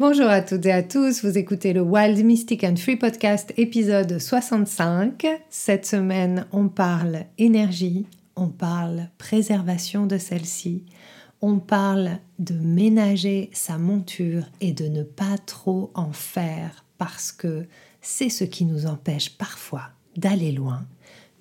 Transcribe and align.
Bonjour 0.00 0.28
à 0.28 0.42
toutes 0.42 0.64
et 0.64 0.70
à 0.70 0.84
tous, 0.84 1.24
vous 1.24 1.36
écoutez 1.38 1.72
le 1.72 1.80
Wild 1.80 2.24
Mystic 2.24 2.62
and 2.62 2.76
Free 2.76 2.94
Podcast 2.94 3.52
épisode 3.56 4.20
65. 4.20 5.26
Cette 5.50 5.86
semaine, 5.86 6.46
on 6.52 6.68
parle 6.68 7.24
énergie, 7.36 8.06
on 8.36 8.46
parle 8.46 9.08
préservation 9.18 10.06
de 10.06 10.16
celle-ci, 10.16 10.84
on 11.40 11.58
parle 11.58 12.18
de 12.38 12.54
ménager 12.54 13.50
sa 13.52 13.76
monture 13.76 14.44
et 14.60 14.70
de 14.70 14.86
ne 14.86 15.02
pas 15.02 15.36
trop 15.46 15.90
en 15.94 16.12
faire 16.12 16.84
parce 16.96 17.32
que 17.32 17.66
c'est 18.00 18.30
ce 18.30 18.44
qui 18.44 18.66
nous 18.66 18.86
empêche 18.86 19.36
parfois 19.36 19.90
d'aller 20.16 20.52
loin 20.52 20.86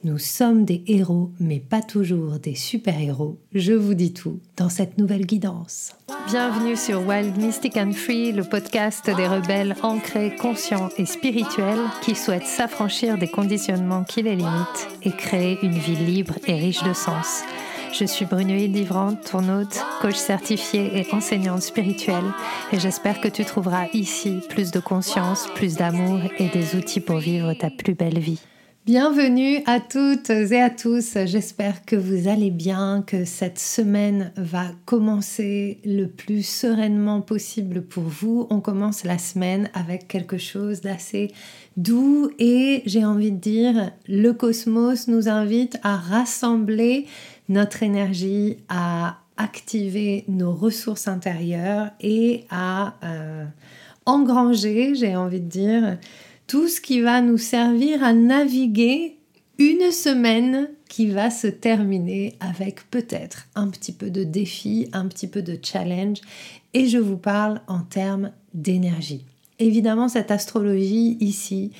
nous 0.07 0.17
sommes 0.17 0.63
des 0.63 0.83
héros, 0.87 1.31
mais 1.37 1.59
pas 1.59 1.81
toujours 1.81 2.39
des 2.39 2.55
super-héros. 2.55 3.37
Je 3.53 3.73
vous 3.73 3.93
dis 3.93 4.13
tout 4.13 4.39
dans 4.55 4.69
cette 4.69 4.97
nouvelle 4.97 5.25
guidance. 5.25 5.91
Bienvenue 6.29 6.77
sur 6.77 7.05
Wild 7.05 7.35
Mystic 7.37 7.75
and 7.75 7.91
Free, 7.91 8.31
le 8.31 8.45
podcast 8.45 9.05
des 9.05 9.27
rebelles 9.27 9.75
ancrés, 9.83 10.33
conscients 10.37 10.87
et 10.97 11.05
spirituels 11.05 11.81
qui 12.01 12.15
souhaitent 12.15 12.47
s'affranchir 12.47 13.17
des 13.17 13.27
conditionnements 13.27 14.05
qui 14.05 14.21
les 14.21 14.37
limitent 14.37 14.87
et 15.03 15.11
créer 15.11 15.57
une 15.61 15.77
vie 15.77 15.97
libre 15.97 16.35
et 16.47 16.55
riche 16.55 16.83
de 16.83 16.93
sens. 16.93 17.43
Je 17.91 18.05
suis 18.05 18.25
Brunoïde 18.25 18.73
Livrante, 18.73 19.29
ton 19.29 19.49
hôte, 19.49 19.83
coach 19.99 20.15
certifié 20.15 20.89
et 20.97 21.13
enseignante 21.13 21.63
spirituelle, 21.63 22.31
et 22.71 22.79
j'espère 22.79 23.19
que 23.19 23.27
tu 23.27 23.43
trouveras 23.43 23.87
ici 23.93 24.39
plus 24.49 24.71
de 24.71 24.79
conscience, 24.79 25.47
plus 25.55 25.75
d'amour 25.75 26.19
et 26.39 26.47
des 26.47 26.77
outils 26.77 27.01
pour 27.01 27.17
vivre 27.17 27.53
ta 27.53 27.69
plus 27.69 27.93
belle 27.93 28.19
vie. 28.19 28.39
Bienvenue 28.87 29.63
à 29.65 29.81
toutes 29.81 30.29
et 30.29 30.61
à 30.61 30.69
tous. 30.69 31.17
J'espère 31.25 31.83
que 31.83 31.97
vous 31.97 32.29
allez 32.29 32.51
bien, 32.51 33.03
que 33.05 33.25
cette 33.25 33.59
semaine 33.59 34.31
va 34.37 34.67
commencer 34.85 35.81
le 35.83 36.05
plus 36.05 36.41
sereinement 36.47 37.19
possible 37.19 37.81
pour 37.81 38.03
vous. 38.03 38.47
On 38.49 38.61
commence 38.61 39.03
la 39.03 39.17
semaine 39.17 39.69
avec 39.73 40.07
quelque 40.07 40.37
chose 40.37 40.79
d'assez 40.79 41.33
doux 41.75 42.31
et 42.39 42.81
j'ai 42.85 43.03
envie 43.03 43.33
de 43.33 43.39
dire, 43.39 43.91
le 44.07 44.31
cosmos 44.31 45.09
nous 45.09 45.27
invite 45.27 45.77
à 45.83 45.97
rassembler 45.97 47.07
notre 47.49 47.83
énergie, 47.83 48.55
à 48.69 49.17
activer 49.35 50.23
nos 50.29 50.53
ressources 50.53 51.09
intérieures 51.09 51.89
et 51.99 52.45
à 52.49 52.93
euh, 53.03 53.43
engranger, 54.05 54.95
j'ai 54.95 55.17
envie 55.17 55.41
de 55.41 55.49
dire, 55.49 55.97
tout 56.47 56.67
ce 56.67 56.81
qui 56.81 57.01
va 57.01 57.21
nous 57.21 57.37
servir 57.37 58.03
à 58.03 58.13
naviguer 58.13 59.17
une 59.59 59.91
semaine 59.91 60.69
qui 60.87 61.07
va 61.07 61.29
se 61.29 61.47
terminer 61.47 62.35
avec 62.39 62.89
peut-être 62.89 63.47
un 63.55 63.69
petit 63.69 63.91
peu 63.91 64.09
de 64.09 64.23
défi, 64.23 64.87
un 64.93 65.07
petit 65.07 65.27
peu 65.27 65.41
de 65.41 65.59
challenge, 65.61 66.19
et 66.73 66.87
je 66.87 66.97
vous 66.97 67.17
parle 67.17 67.61
en 67.67 67.79
termes 67.79 68.31
d'énergie. 68.53 69.25
Évidemment, 69.59 70.07
cette 70.07 70.31
astrologie 70.31 71.17
ici, 71.19 71.71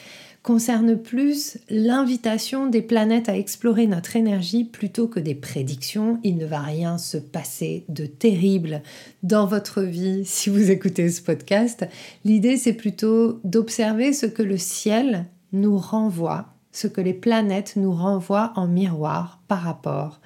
concerne 0.48 0.96
plus 0.96 1.58
l'invitation 1.70 2.68
des 2.68 2.82
planètes 2.82 3.28
à 3.28 3.36
explorer 3.36 3.86
notre 3.86 4.16
énergie 4.16 4.64
plutôt 4.64 5.10
que 5.10 5.20
des 5.20 5.36
prédictions. 5.36 6.22
Il 6.24 6.38
ne 6.38 6.46
va 6.46 6.62
rien 6.62 6.98
se 6.98 7.18
passer 7.18 7.84
de 7.90 8.06
terrible 8.06 8.82
dans 9.24 9.46
votre 9.46 9.82
vie 9.82 10.24
si 10.24 10.50
vous 10.50 10.72
écoutez 10.72 11.10
ce 11.10 11.22
podcast. 11.22 11.86
L'idée, 12.24 12.56
c'est 12.56 12.72
plutôt 12.72 13.42
d'observer 13.44 14.14
ce 14.14 14.26
que 14.26 14.42
le 14.42 14.58
ciel 14.58 15.26
nous 15.52 15.78
renvoie, 15.78 16.54
ce 16.72 16.88
que 16.88 17.02
les 17.02 17.14
planètes 17.14 17.76
nous 17.76 17.92
renvoient 17.92 18.54
en 18.56 18.68
miroir 18.68 19.42
par 19.50 19.64
rapport 19.64 20.22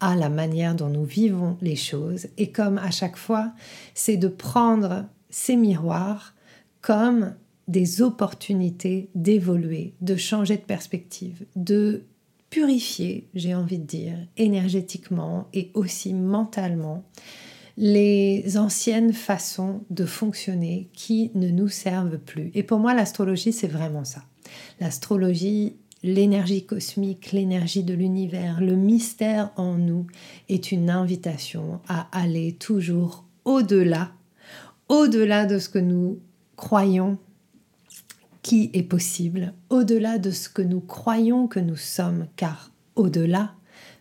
à 0.00 0.16
la 0.16 0.30
manière 0.30 0.74
dont 0.74 0.88
nous 0.88 1.04
vivons 1.04 1.58
les 1.60 1.76
choses. 1.76 2.28
Et 2.38 2.50
comme 2.50 2.78
à 2.78 2.90
chaque 2.90 3.18
fois, 3.18 3.52
c'est 3.92 4.16
de 4.16 4.28
prendre 4.28 5.04
ces 5.28 5.56
miroirs 5.56 6.32
comme 6.80 7.34
des 7.68 8.02
opportunités 8.02 9.08
d'évoluer, 9.14 9.94
de 10.00 10.16
changer 10.16 10.56
de 10.56 10.62
perspective, 10.62 11.44
de 11.56 12.04
purifier, 12.50 13.28
j'ai 13.34 13.54
envie 13.54 13.78
de 13.78 13.84
dire, 13.84 14.16
énergétiquement 14.36 15.48
et 15.52 15.70
aussi 15.74 16.14
mentalement 16.14 17.04
les 17.76 18.56
anciennes 18.56 19.12
façons 19.12 19.82
de 19.90 20.06
fonctionner 20.06 20.88
qui 20.94 21.30
ne 21.34 21.48
nous 21.48 21.68
servent 21.68 22.18
plus. 22.18 22.50
Et 22.54 22.62
pour 22.62 22.78
moi, 22.78 22.94
l'astrologie, 22.94 23.52
c'est 23.52 23.66
vraiment 23.66 24.04
ça. 24.04 24.22
L'astrologie, 24.80 25.76
l'énergie 26.02 26.64
cosmique, 26.64 27.32
l'énergie 27.32 27.82
de 27.82 27.92
l'univers, 27.92 28.60
le 28.60 28.76
mystère 28.76 29.50
en 29.56 29.74
nous 29.74 30.06
est 30.48 30.72
une 30.72 30.88
invitation 30.88 31.80
à 31.88 32.08
aller 32.18 32.52
toujours 32.52 33.24
au-delà, 33.44 34.12
au-delà 34.88 35.44
de 35.44 35.58
ce 35.58 35.68
que 35.68 35.78
nous 35.78 36.20
croyons 36.56 37.18
est 38.54 38.82
possible 38.82 39.52
au-delà 39.70 40.18
de 40.18 40.30
ce 40.30 40.48
que 40.48 40.62
nous 40.62 40.80
croyons 40.80 41.48
que 41.48 41.60
nous 41.60 41.76
sommes, 41.76 42.26
car 42.36 42.70
au-delà 42.94 43.54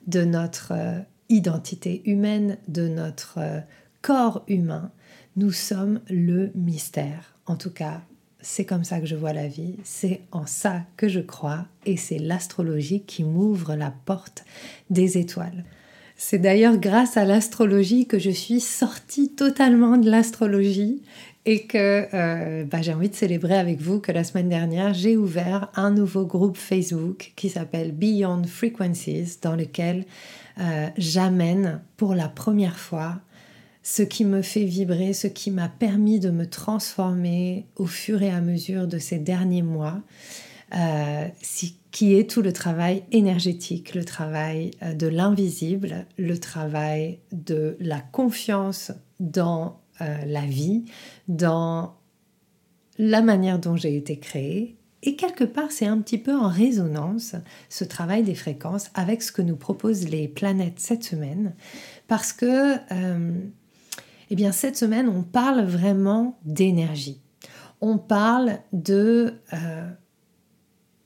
de 0.08 0.24
notre 0.24 0.72
euh, 0.72 1.00
identité 1.30 2.02
humaine, 2.10 2.58
de 2.68 2.88
notre 2.88 3.40
euh, 3.40 3.60
corps 4.02 4.44
humain, 4.48 4.92
nous 5.36 5.52
sommes 5.52 6.00
le 6.10 6.52
mystère. 6.56 7.36
En 7.46 7.56
tout 7.56 7.72
cas, 7.72 8.02
c'est 8.40 8.66
comme 8.66 8.84
ça 8.84 9.00
que 9.00 9.08
je 9.08 9.16
vois 9.16 9.34
la 9.34 9.48
vie, 9.48 9.76
c'est 9.84 10.22
en 10.32 10.46
ça 10.46 10.84
que 10.98 11.08
je 11.08 11.20
crois, 11.20 11.66
et 11.86 11.98
c'est 11.98 12.20
l'astrologie 12.20 13.02
qui 13.02 13.24
m'ouvre 13.24 13.76
la 13.76 13.92
porte 13.92 14.46
des 14.90 15.18
étoiles. 15.18 15.66
C'est 16.18 16.40
d'ailleurs 16.40 16.78
grâce 16.78 17.18
à 17.18 17.26
l'astrologie 17.26 18.08
que 18.08 18.20
je 18.20 18.30
suis 18.30 18.62
sortie 18.62 19.30
totalement 19.30 19.98
de 19.98 20.10
l'astrologie 20.10 21.02
et 21.46 21.64
que 21.64 22.08
euh, 22.14 22.64
bah, 22.64 22.82
j'ai 22.82 22.94
envie 22.94 23.10
de 23.10 23.16
célébrer 23.16 23.58
avec 23.58 23.80
vous 23.82 24.00
que 24.00 24.12
la 24.12 24.24
semaine 24.24 24.50
dernière, 24.50 24.94
j'ai 24.94 25.18
ouvert 25.18 25.70
un 25.76 25.92
nouveau 25.92 26.26
groupe 26.26 26.58
Facebook 26.58 27.34
qui 27.36 27.50
s'appelle 27.50 27.92
Beyond 27.92 28.44
Frequencies, 28.46 29.38
dans 29.42 29.56
lequel 29.56 30.06
euh, 30.60 30.88
j'amène 30.98 31.82
pour 31.98 32.16
la 32.16 32.30
première 32.30 32.80
fois 32.80 33.20
ce 33.84 34.02
qui 34.02 34.26
me 34.26 34.42
fait 34.42 34.64
vibrer, 34.64 35.14
ce 35.14 35.28
qui 35.28 35.52
m'a 35.52 35.70
permis 35.70 36.20
de 36.20 36.32
me 36.32 36.48
transformer 36.48 37.68
au 37.76 37.86
fur 37.86 38.24
et 38.24 38.32
à 38.32 38.42
mesure 38.42 38.88
de 38.88 38.98
ces 38.98 39.20
derniers 39.20 39.62
mois, 39.62 40.02
euh, 40.74 41.28
qui 41.92 42.16
est 42.16 42.30
tout 42.30 42.42
le 42.42 42.54
travail 42.54 43.04
énergétique, 43.12 43.94
le 43.94 44.04
travail 44.04 44.72
de 44.82 45.08
l'invisible, 45.08 46.06
le 46.18 46.38
travail 46.40 47.20
de 47.32 47.78
la 47.80 48.00
confiance 48.00 48.92
dans 49.20 49.80
euh, 50.02 50.26
la 50.26 50.42
vie, 50.42 50.84
dans 51.30 51.96
la 52.98 53.22
manière 53.22 53.60
dont 53.60 53.78
j'ai 53.78 53.96
été 53.96 54.20
créée. 54.20 54.76
Et 55.04 55.16
quelque 55.16 55.46
part, 55.46 55.72
c'est 55.72 55.86
un 55.86 56.00
petit 56.00 56.18
peu 56.18 56.36
en 56.36 56.50
résonance, 56.50 57.36
ce 57.70 57.86
travail 57.86 58.24
des 58.24 58.36
fréquences, 58.36 58.90
avec 58.94 59.22
ce 59.22 59.32
que 59.32 59.42
nous 59.42 59.56
proposent 59.56 60.10
les 60.10 60.28
planètes 60.28 60.80
cette 60.80 61.04
semaine. 61.04 61.54
Parce 62.10 62.34
que, 62.34 62.76
euh, 62.92 63.32
eh 64.32 64.36
bien, 64.36 64.52
cette 64.52 64.76
semaine, 64.76 65.08
on 65.08 65.24
parle 65.24 65.64
vraiment 65.64 66.38
d'énergie. 66.44 67.22
On 67.80 67.98
parle 67.98 68.60
de 68.74 69.36
euh, 69.54 69.90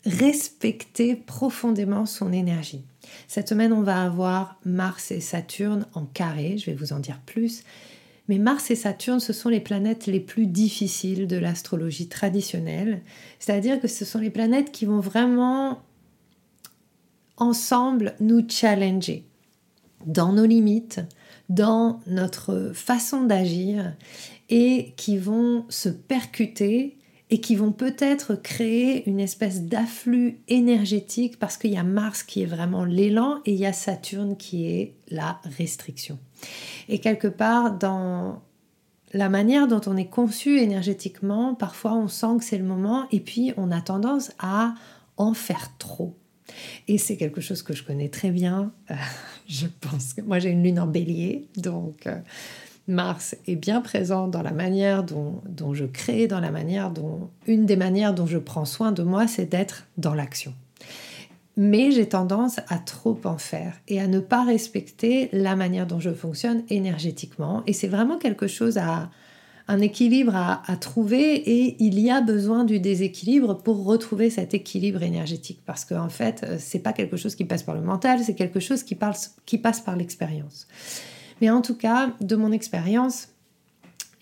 respecter 0.05 1.15
profondément 1.15 2.05
son 2.05 2.31
énergie. 2.31 2.83
Cette 3.27 3.49
semaine, 3.49 3.73
on 3.73 3.81
va 3.81 4.03
avoir 4.03 4.59
Mars 4.65 5.11
et 5.11 5.19
Saturne 5.19 5.85
en 5.93 6.05
carré, 6.05 6.57
je 6.57 6.67
vais 6.67 6.77
vous 6.77 6.93
en 6.93 6.99
dire 6.99 7.19
plus, 7.25 7.63
mais 8.29 8.37
Mars 8.37 8.69
et 8.69 8.75
Saturne, 8.75 9.19
ce 9.19 9.33
sont 9.33 9.49
les 9.49 9.59
planètes 9.59 10.05
les 10.05 10.19
plus 10.19 10.45
difficiles 10.45 11.27
de 11.27 11.35
l'astrologie 11.35 12.07
traditionnelle. 12.07 13.01
C'est-à-dire 13.39 13.81
que 13.81 13.87
ce 13.87 14.05
sont 14.05 14.19
les 14.19 14.29
planètes 14.29 14.71
qui 14.71 14.85
vont 14.85 14.99
vraiment 14.99 15.81
ensemble 17.37 18.13
nous 18.19 18.47
challenger 18.47 19.25
dans 20.05 20.31
nos 20.31 20.45
limites, 20.45 21.01
dans 21.49 22.01
notre 22.05 22.71
façon 22.75 23.23
d'agir 23.23 23.95
et 24.49 24.93
qui 24.95 25.17
vont 25.17 25.65
se 25.69 25.89
percuter 25.89 26.98
et 27.29 27.41
qui 27.41 27.55
vont 27.55 27.71
peut-être 27.71 28.35
créer 28.35 29.07
une 29.07 29.19
espèce 29.19 29.63
d'afflux 29.63 30.39
énergétique 30.47 31.37
parce 31.37 31.57
qu'il 31.57 31.71
y 31.71 31.77
a 31.77 31.83
Mars 31.83 32.23
qui 32.23 32.41
est 32.41 32.47
vraiment 32.47 32.85
l'élan 32.85 33.39
et 33.45 33.53
il 33.53 33.59
y 33.59 33.65
a 33.65 33.73
Saturne 33.73 34.35
qui 34.35 34.67
est 34.67 34.95
la 35.09 35.39
restriction. 35.57 36.17
Et 36.87 36.99
quelque 36.99 37.27
part, 37.27 37.77
dans 37.77 38.41
la 39.13 39.29
manière 39.29 39.67
dont 39.67 39.81
on 39.85 39.95
est 39.97 40.09
conçu 40.09 40.59
énergétiquement, 40.59 41.53
parfois 41.55 41.93
on 41.93 42.07
sent 42.07 42.37
que 42.39 42.43
c'est 42.43 42.57
le 42.57 42.63
moment 42.63 43.07
et 43.11 43.19
puis 43.19 43.53
on 43.57 43.71
a 43.71 43.81
tendance 43.81 44.31
à 44.39 44.73
en 45.17 45.33
faire 45.33 45.71
trop. 45.77 46.15
Et 46.87 46.97
c'est 46.97 47.17
quelque 47.17 47.41
chose 47.41 47.61
que 47.61 47.73
je 47.73 47.83
connais 47.83 48.09
très 48.09 48.31
bien. 48.31 48.71
Euh, 48.89 48.95
je 49.47 49.67
pense 49.81 50.13
que 50.13 50.21
moi 50.21 50.39
j'ai 50.39 50.49
une 50.49 50.63
lune 50.63 50.79
en 50.79 50.87
bélier, 50.87 51.47
donc 51.57 52.07
euh, 52.07 52.17
Mars 52.89 53.35
est 53.47 53.55
bien 53.55 53.81
présent 53.81 54.27
dans 54.27 54.41
la 54.41 54.51
manière 54.51 55.03
dont, 55.03 55.73
je 55.73 55.85
crée, 55.85 56.27
dans 56.27 56.39
la 56.39 56.51
manière 56.51 56.89
dont... 56.89 57.29
Une 57.47 57.65
des 57.65 57.75
manières 57.75 58.15
dont 58.15 58.25
je 58.25 58.39
prends 58.39 58.65
soin 58.65 58.91
de 58.91 59.03
moi, 59.03 59.27
c'est 59.27 59.45
d'être 59.45 59.85
dans 59.97 60.15
l'action. 60.15 60.53
Mais 61.55 61.91
j'ai 61.91 62.09
tendance 62.09 62.59
à 62.67 62.79
trop 62.79 63.19
en 63.25 63.37
faire 63.37 63.75
et 63.87 64.01
à 64.01 64.07
ne 64.07 64.19
pas 64.19 64.43
respecter 64.43 65.29
la 65.33 65.55
manière 65.55 65.85
dont 65.85 65.99
je 65.99 66.09
fonctionne 66.09 66.63
énergétiquement. 66.69 67.63
Et 67.67 67.73
c'est 67.73 67.87
vraiment 67.87 68.17
quelque 68.17 68.47
chose 68.47 68.79
à, 68.79 69.11
un 69.67 69.81
équilibre 69.81 70.35
à, 70.35 70.75
trouver 70.77 71.35
et 71.35 71.75
il 71.79 71.99
y 71.99 72.09
a 72.09 72.21
besoin 72.21 72.63
du 72.63 72.79
déséquilibre 72.79 73.55
pour 73.61 73.85
retrouver 73.85 74.31
cet 74.31 74.55
équilibre 74.55 75.03
énergétique. 75.03 75.61
Parce 75.63 75.85
qu'en 75.85 76.05
en 76.05 76.09
fait, 76.09 76.43
c'est 76.57 76.79
pas 76.79 76.93
quelque 76.93 77.17
chose 77.17 77.35
qui 77.35 77.45
passe 77.45 77.61
par 77.61 77.75
le 77.75 77.81
mental, 77.81 78.21
c'est 78.23 78.33
quelque 78.33 78.59
chose 78.59 78.81
qui 78.81 78.95
passe 78.95 79.81
par 79.85 79.95
l'expérience. 79.95 80.65
Mais 81.41 81.49
en 81.49 81.61
tout 81.61 81.75
cas, 81.75 82.13
de 82.21 82.35
mon 82.35 82.51
expérience, 82.51 83.29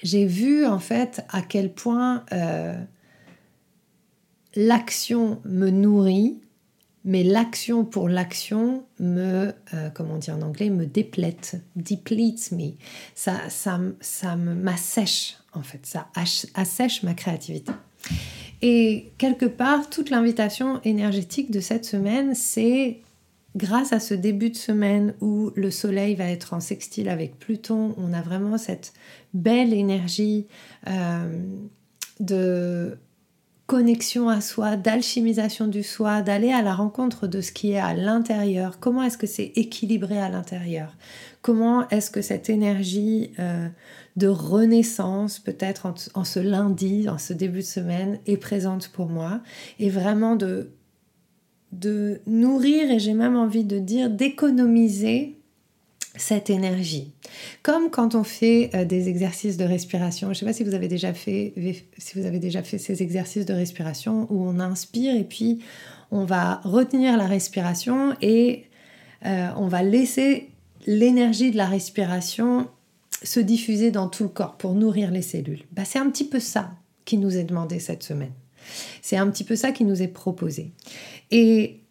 j'ai 0.04 0.26
vu 0.26 0.66
en 0.66 0.80
fait 0.80 1.26
à 1.30 1.42
quel 1.42 1.74
point 1.74 2.24
euh, 2.32 2.76
l'action 4.56 5.42
me 5.46 5.70
nourrit 5.70 6.40
mais 7.08 7.24
l'action 7.24 7.86
pour 7.86 8.10
l'action 8.10 8.84
me, 9.00 9.54
euh, 9.74 9.90
comment 9.94 10.18
dire 10.18 10.36
en 10.36 10.42
anglais, 10.42 10.70
me 10.70 10.86
déplète, 10.86 11.56
depletes 11.78 12.52
me. 12.52 12.72
Ça, 13.16 13.50
ça, 13.50 13.80
ça 14.02 14.36
m'assèche, 14.36 15.38
en 15.54 15.62
fait, 15.62 15.86
ça 15.86 16.10
assèche 16.54 17.04
ma 17.04 17.14
créativité. 17.14 17.72
Et 18.62 19.14
quelque 19.18 19.46
part, 19.46 19.90
toute 19.90 20.10
l'invitation 20.10 20.82
énergétique 20.84 21.50
de 21.50 21.62
cette 21.62 21.86
semaine, 21.86 22.36
c'est 22.36 23.00
grâce 23.56 23.94
à 23.94 24.00
ce 24.00 24.14
début 24.14 24.50
de 24.50 24.56
semaine 24.56 25.14
où 25.22 25.52
le 25.56 25.72
soleil 25.72 26.16
va 26.16 26.30
être 26.30 26.54
en 26.54 26.60
sextile 26.60 27.10
avec 27.10 27.40
Pluton, 27.40 27.96
on 27.98 28.14
a 28.14 28.22
vraiment 28.22 28.58
cette 28.58 28.94
belle 29.34 29.74
énergie 29.74 30.48
euh, 30.88 31.42
de 32.20 32.98
connexion 33.68 34.30
à 34.30 34.40
soi, 34.40 34.78
d'alchimisation 34.78 35.68
du 35.68 35.84
soi, 35.84 36.22
d'aller 36.22 36.52
à 36.52 36.62
la 36.62 36.74
rencontre 36.74 37.28
de 37.28 37.42
ce 37.42 37.52
qui 37.52 37.74
est 37.74 37.80
à 37.80 37.94
l'intérieur. 37.94 38.80
Comment 38.80 39.04
est-ce 39.04 39.18
que 39.18 39.28
c'est 39.28 39.52
équilibré 39.56 40.18
à 40.18 40.30
l'intérieur? 40.30 40.96
Comment 41.42 41.88
est-ce 41.90 42.10
que 42.10 42.22
cette 42.22 42.50
énergie 42.50 43.34
euh, 43.40 43.68
de 44.16 44.28
renaissance, 44.28 45.40
peut-être 45.40 45.94
en, 46.14 46.24
ce 46.24 46.40
lundi, 46.40 47.10
en 47.10 47.18
ce 47.18 47.34
début 47.34 47.60
de 47.60 47.66
semaine, 47.66 48.20
est 48.26 48.38
présente 48.38 48.88
pour 48.88 49.10
moi? 49.10 49.42
Et 49.80 49.90
vraiment 49.90 50.38
de, 50.38 50.72
de 51.72 52.22
nourrir, 52.28 52.90
et 52.92 53.00
j'ai 53.00 53.14
même 53.14 53.36
envie 53.36 53.64
de 53.64 53.80
dire 53.80 54.10
d'économiser 54.10 55.38
cette 56.18 56.50
énergie. 56.50 57.14
Comme 57.64 57.90
quand 57.90 58.16
on 58.16 58.24
fait 58.24 58.72
euh, 58.74 58.86
des 58.86 59.10
exercices 59.10 59.58
de 59.58 59.64
respiration. 59.64 60.28
Je 60.28 60.32
ne 60.32 60.34
sais 60.36 60.46
pas 60.46 60.54
si 60.54 60.64
vous 60.64 60.74
avez 60.74 60.88
déjà 60.88 61.14
fait 61.14 61.54
si 61.98 62.20
vous 62.20 62.26
avez 62.26 62.40
déjà 62.40 62.64
fait 62.64 62.78
ces 62.78 63.02
exercices 63.04 63.46
de 63.46 63.54
respiration 63.54 64.28
où 64.30 64.44
on 64.44 64.60
inspire 64.60 65.16
et 65.16 65.24
puis 65.24 65.60
on 66.12 66.26
va 66.26 66.62
retenir 66.64 67.18
la 67.18 67.28
respiration 67.28 68.16
et 68.22 68.66
euh, 69.26 69.50
on 69.58 69.68
va 69.68 69.84
laisser 69.84 70.50
l'énergie 70.86 71.52
de 71.52 71.58
la 71.58 71.68
respiration 71.68 72.68
se 73.24 73.40
diffuser 73.40 73.92
dans 73.92 74.08
tout 74.08 74.24
le 74.24 74.30
corps 74.30 74.58
pour 74.58 74.74
nourrir 74.74 75.12
les 75.12 75.22
cellules. 75.22 75.64
Bah, 75.72 75.84
c'est 75.86 76.00
un 76.00 76.10
petit 76.10 76.28
peu 76.28 76.40
ça 76.40 76.72
qui 77.04 77.18
nous 77.18 77.36
est 77.36 77.44
demandé 77.44 77.80
cette 77.80 78.04
semaine. 78.04 78.34
C'est 79.02 79.18
un 79.18 79.30
petit 79.30 79.44
peu 79.44 79.56
ça 79.56 79.72
qui 79.72 79.86
nous 79.86 80.02
est 80.02 80.08
proposé. 80.08 80.72
Et 81.32 81.82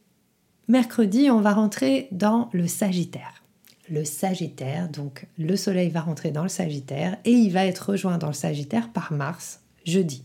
mercredi, 0.69 1.31
on 1.31 1.41
va 1.41 1.53
rentrer 1.53 2.09
dans 2.13 2.49
le 2.53 2.67
Sagittaire 2.67 3.43
le 3.89 4.05
Sagittaire. 4.05 4.89
Donc 4.89 5.27
le 5.39 5.57
Soleil 5.57 5.91
va 5.91 6.01
rentrer 6.01 6.31
dans 6.31 6.43
le 6.43 6.49
Sagittaire 6.49 7.17
et 7.25 7.33
il 7.33 7.51
va 7.51 7.67
être 7.67 7.91
rejoint 7.91 8.19
dans 8.19 8.29
le 8.29 8.33
Sagittaire 8.33 8.91
par 8.93 9.13
Mars 9.13 9.61
jeudi. 9.85 10.25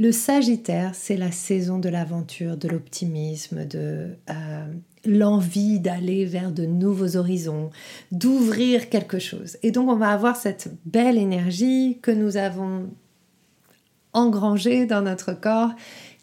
Le 0.00 0.12
Sagittaire, 0.12 0.94
c'est 0.94 1.16
la 1.16 1.32
saison 1.32 1.80
de 1.80 1.88
l'aventure, 1.88 2.56
de 2.56 2.68
l'optimisme, 2.68 3.64
de 3.64 4.10
euh, 4.30 4.66
l'envie 5.04 5.80
d'aller 5.80 6.24
vers 6.24 6.52
de 6.52 6.66
nouveaux 6.66 7.16
horizons, 7.16 7.70
d'ouvrir 8.12 8.90
quelque 8.90 9.18
chose. 9.18 9.56
Et 9.64 9.72
donc 9.72 9.88
on 9.88 9.96
va 9.96 10.10
avoir 10.10 10.36
cette 10.36 10.70
belle 10.84 11.18
énergie 11.18 11.98
que 12.00 12.12
nous 12.12 12.36
avons 12.36 12.90
engrangée 14.18 14.86
dans 14.86 15.02
notre 15.02 15.32
corps 15.32 15.70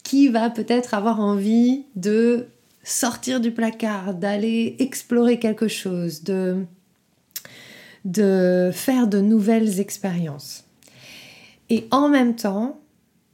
qui 0.02 0.28
va 0.28 0.50
peut-être 0.50 0.94
avoir 0.94 1.20
envie 1.20 1.86
de 1.96 2.46
sortir 2.84 3.40
du 3.40 3.50
placard, 3.50 4.14
d'aller 4.14 4.76
explorer 4.78 5.40
quelque 5.40 5.66
chose, 5.66 6.22
de, 6.22 6.64
de 8.04 8.70
faire 8.72 9.08
de 9.08 9.20
nouvelles 9.20 9.80
expériences. 9.80 10.64
Et 11.68 11.88
en 11.90 12.08
même 12.08 12.36
temps, 12.36 12.78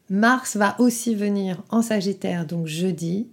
Mars 0.09 0.57
va 0.57 0.77
aussi 0.79 1.15
venir 1.15 1.63
en 1.69 1.83
Sagittaire, 1.83 2.47
donc 2.47 2.67
jeudi, 2.67 3.29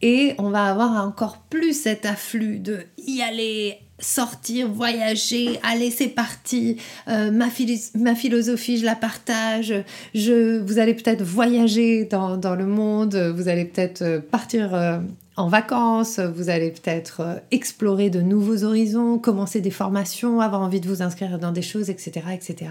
et 0.00 0.34
on 0.38 0.50
va 0.50 0.64
avoir 0.64 1.04
encore 1.06 1.38
plus 1.38 1.74
cet 1.74 2.06
afflux 2.06 2.58
de 2.58 2.80
y 3.06 3.20
aller, 3.20 3.78
sortir, 3.98 4.68
voyager, 4.68 5.58
allez 5.62 5.90
c'est 5.90 6.08
parti, 6.08 6.76
euh, 7.08 7.30
ma, 7.30 8.14
philosophie 8.14 8.78
je 8.78 8.84
la 8.84 8.94
partage, 8.94 9.74
je, 10.14 10.60
vous 10.60 10.78
allez 10.78 10.94
peut-être 10.94 11.22
voyager 11.22 12.04
dans, 12.04 12.54
le 12.54 12.66
monde, 12.66 13.16
vous 13.16 13.48
allez 13.48 13.64
peut-être 13.64 14.02
euh, 14.02 14.20
partir 14.20 14.74
euh, 14.74 14.98
en 15.36 15.48
vacances, 15.48 16.20
vous 16.20 16.48
allez 16.48 16.70
peut-être 16.70 17.42
explorer 17.50 18.10
de 18.10 18.20
nouveaux 18.20 18.64
horizons, 18.64 19.18
commencer 19.18 19.60
des 19.60 19.70
formations, 19.70 20.40
avoir 20.40 20.62
envie 20.62 20.80
de 20.80 20.88
vous 20.88 21.02
inscrire 21.02 21.38
dans 21.38 21.52
des 21.52 21.62
choses, 21.62 21.90
etc. 21.90 22.26
etc. 22.32 22.70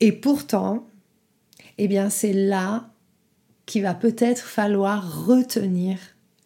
Et 0.00 0.12
pourtant, 0.12 0.86
eh 1.78 1.88
bien, 1.88 2.10
c'est 2.10 2.32
là 2.32 2.88
qu'il 3.66 3.82
va 3.82 3.94
peut-être 3.94 4.44
falloir 4.44 5.26
retenir 5.26 5.98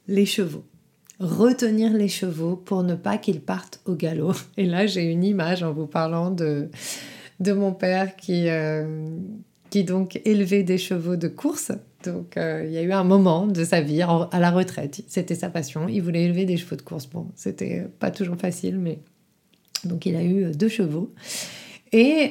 les 0.06 0.26
chevaux. 0.26 0.64
Retenir 1.20 1.93
les 1.93 2.09
chevaux 2.09 2.55
pour 2.56 2.82
ne 2.82 2.94
pas 2.94 3.19
qu'ils 3.19 3.41
partent 3.41 3.81
au 3.87 3.94
galop. 3.94 4.35
Et 4.56 4.67
là, 4.67 4.87
j'ai 4.87 5.03
une 5.03 5.25
image 5.25 5.62
en 5.62 5.73
vous 5.73 5.87
parlant 5.87 6.31
de, 6.31 6.69
de 7.41 7.53
mon 7.53 7.73
père 7.73 8.17
qui, 8.17 8.49
euh, 8.49 9.09
qui 9.70 9.85
donc 9.85 10.20
élevait 10.25 10.62
des 10.62 10.79
chevaux 10.79 11.17
de 11.17 11.29
course 11.29 11.73
donc 12.05 12.37
euh, 12.37 12.65
il 12.65 12.73
y 12.73 12.79
a 12.79 12.82
eu 12.82 12.93
un 12.93 13.03
moment 13.03 13.49
de 13.49 13.65
sa 13.65 13.81
vie 13.81 14.03
à 14.03 14.38
la 14.38 14.50
retraite, 14.53 15.03
c'était 15.09 15.35
sa 15.35 15.50
passion, 15.50 15.88
il 15.88 16.00
voulait 16.00 16.25
élever 16.25 16.44
des 16.44 16.56
chevaux 16.56 16.76
de 16.76 16.82
course. 16.82 17.06
Bon, 17.06 17.26
c'était 17.35 17.87
pas 17.99 18.12
toujours 18.12 18.37
facile, 18.37 18.79
mais 18.79 19.00
donc 19.85 20.06
il 20.06 20.14
a 20.14 20.23
eu 20.23 20.44
euh, 20.44 20.53
deux 20.53 20.69
chevaux 20.69 21.12
et 21.91 22.31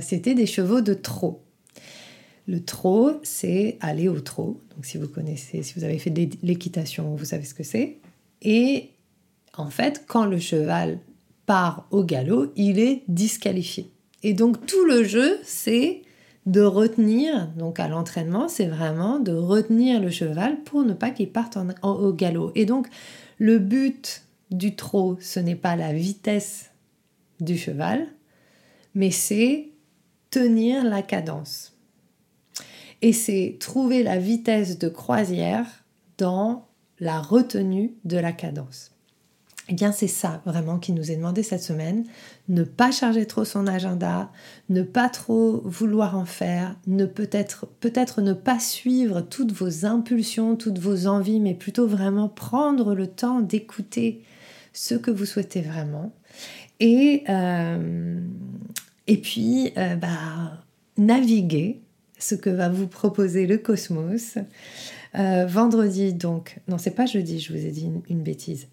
c'était 0.00 0.34
des 0.34 0.46
chevaux 0.46 0.80
de 0.80 0.94
trot. 0.94 1.42
Le 2.46 2.64
trot, 2.64 3.20
c'est 3.22 3.76
aller 3.80 4.08
au 4.08 4.20
trot. 4.20 4.60
Donc 4.74 4.86
si 4.86 4.96
vous 4.96 5.08
connaissez, 5.08 5.62
si 5.62 5.74
vous 5.76 5.84
avez 5.84 5.98
fait 5.98 6.10
de 6.10 6.28
l'équitation, 6.42 7.14
vous 7.14 7.24
savez 7.24 7.44
ce 7.44 7.54
que 7.54 7.64
c'est. 7.64 7.98
Et 8.42 8.90
en 9.56 9.70
fait, 9.70 10.04
quand 10.06 10.26
le 10.26 10.38
cheval 10.38 10.98
part 11.46 11.86
au 11.90 12.04
galop, 12.04 12.52
il 12.56 12.78
est 12.78 13.02
disqualifié. 13.08 13.90
Et 14.22 14.34
donc 14.34 14.66
tout 14.66 14.84
le 14.84 15.02
jeu, 15.02 15.38
c'est 15.42 16.02
de 16.46 16.60
retenir, 16.60 17.48
donc 17.56 17.78
à 17.78 17.88
l'entraînement, 17.88 18.48
c'est 18.48 18.66
vraiment 18.66 19.20
de 19.20 19.32
retenir 19.32 20.00
le 20.00 20.10
cheval 20.10 20.60
pour 20.64 20.82
ne 20.82 20.92
pas 20.92 21.10
qu'il 21.10 21.30
parte 21.30 21.56
au 21.82 22.12
galop. 22.12 22.50
Et 22.54 22.66
donc, 22.66 22.88
le 23.38 23.58
but 23.58 24.24
du 24.50 24.74
trot, 24.74 25.16
ce 25.20 25.38
n'est 25.38 25.56
pas 25.56 25.76
la 25.76 25.92
vitesse 25.92 26.70
du 27.40 27.56
cheval, 27.56 28.08
mais 28.94 29.10
c'est 29.10 29.70
tenir 30.30 30.84
la 30.84 31.02
cadence. 31.02 31.76
Et 33.02 33.12
c'est 33.12 33.56
trouver 33.60 34.02
la 34.02 34.18
vitesse 34.18 34.78
de 34.78 34.88
croisière 34.88 35.66
dans 36.18 36.66
la 37.02 37.20
retenue 37.20 37.96
de 38.04 38.16
la 38.16 38.30
cadence. 38.30 38.92
Eh 39.68 39.74
bien, 39.74 39.90
c'est 39.90 40.06
ça 40.06 40.40
vraiment 40.46 40.78
qui 40.78 40.92
nous 40.92 41.10
est 41.10 41.16
demandé 41.16 41.42
cette 41.42 41.62
semaine. 41.62 42.04
Ne 42.48 42.62
pas 42.62 42.92
charger 42.92 43.26
trop 43.26 43.44
son 43.44 43.66
agenda, 43.66 44.30
ne 44.68 44.82
pas 44.82 45.08
trop 45.08 45.62
vouloir 45.64 46.16
en 46.16 46.24
faire, 46.24 46.76
ne 46.86 47.04
peut-être 47.04 47.66
peut-être 47.80 48.22
ne 48.22 48.32
pas 48.32 48.60
suivre 48.60 49.20
toutes 49.20 49.50
vos 49.50 49.84
impulsions, 49.84 50.54
toutes 50.54 50.78
vos 50.78 51.08
envies, 51.08 51.40
mais 51.40 51.54
plutôt 51.54 51.88
vraiment 51.88 52.28
prendre 52.28 52.94
le 52.94 53.08
temps 53.08 53.40
d'écouter 53.40 54.22
ce 54.72 54.94
que 54.94 55.10
vous 55.10 55.26
souhaitez 55.26 55.60
vraiment. 55.60 56.12
Et, 56.78 57.24
euh, 57.28 58.20
et 59.08 59.16
puis, 59.16 59.72
euh, 59.76 59.96
bah, 59.96 60.64
naviguer 60.96 61.80
ce 62.18 62.36
que 62.36 62.50
va 62.50 62.68
vous 62.68 62.86
proposer 62.86 63.48
le 63.48 63.58
cosmos. 63.58 64.38
Euh, 65.18 65.46
vendredi, 65.46 66.14
donc, 66.14 66.58
non, 66.68 66.78
c'est 66.78 66.92
pas 66.92 67.06
jeudi, 67.06 67.40
je 67.40 67.52
vous 67.52 67.64
ai 67.64 67.70
dit 67.70 67.90
une 68.08 68.22
bêtise 68.22 68.68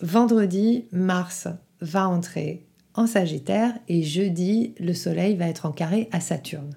vendredi, 0.00 0.84
Mars 0.92 1.48
va 1.80 2.08
entrer 2.08 2.64
en 2.94 3.06
Sagittaire 3.06 3.74
et 3.88 4.02
jeudi, 4.02 4.74
le 4.80 4.92
Soleil 4.92 5.36
va 5.36 5.48
être 5.48 5.66
en 5.66 5.72
carré 5.72 6.08
à 6.12 6.20
Saturne. 6.20 6.74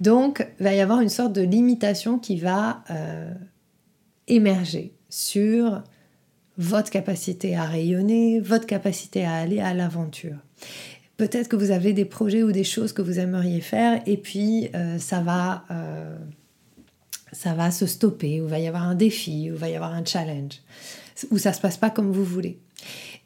Donc, 0.00 0.46
il 0.58 0.64
va 0.64 0.74
y 0.74 0.80
avoir 0.80 1.00
une 1.00 1.08
sorte 1.08 1.32
de 1.32 1.42
limitation 1.42 2.18
qui 2.18 2.36
va 2.36 2.82
euh, 2.90 3.32
émerger 4.26 4.92
sur 5.08 5.82
votre 6.58 6.90
capacité 6.90 7.54
à 7.56 7.64
rayonner, 7.64 8.40
votre 8.40 8.66
capacité 8.66 9.24
à 9.24 9.34
aller 9.34 9.60
à 9.60 9.72
l'aventure. 9.72 10.36
Peut-être 11.16 11.48
que 11.48 11.56
vous 11.56 11.70
avez 11.70 11.92
des 11.92 12.04
projets 12.04 12.42
ou 12.42 12.52
des 12.52 12.64
choses 12.64 12.92
que 12.92 13.02
vous 13.02 13.18
aimeriez 13.18 13.60
faire 13.60 14.02
et 14.06 14.16
puis 14.16 14.68
euh, 14.74 14.98
ça 14.98 15.20
va 15.20 15.64
ça 17.36 17.54
va 17.54 17.70
se 17.70 17.86
stopper, 17.86 18.40
ou 18.40 18.48
va 18.48 18.58
y 18.58 18.66
avoir 18.66 18.84
un 18.84 18.94
défi, 18.94 19.50
ou 19.50 19.56
va 19.56 19.68
y 19.68 19.76
avoir 19.76 19.92
un 19.92 20.04
challenge 20.04 20.60
où 21.30 21.38
ça 21.38 21.52
se 21.52 21.60
passe 21.60 21.76
pas 21.76 21.90
comme 21.90 22.12
vous 22.12 22.24
voulez. 22.24 22.58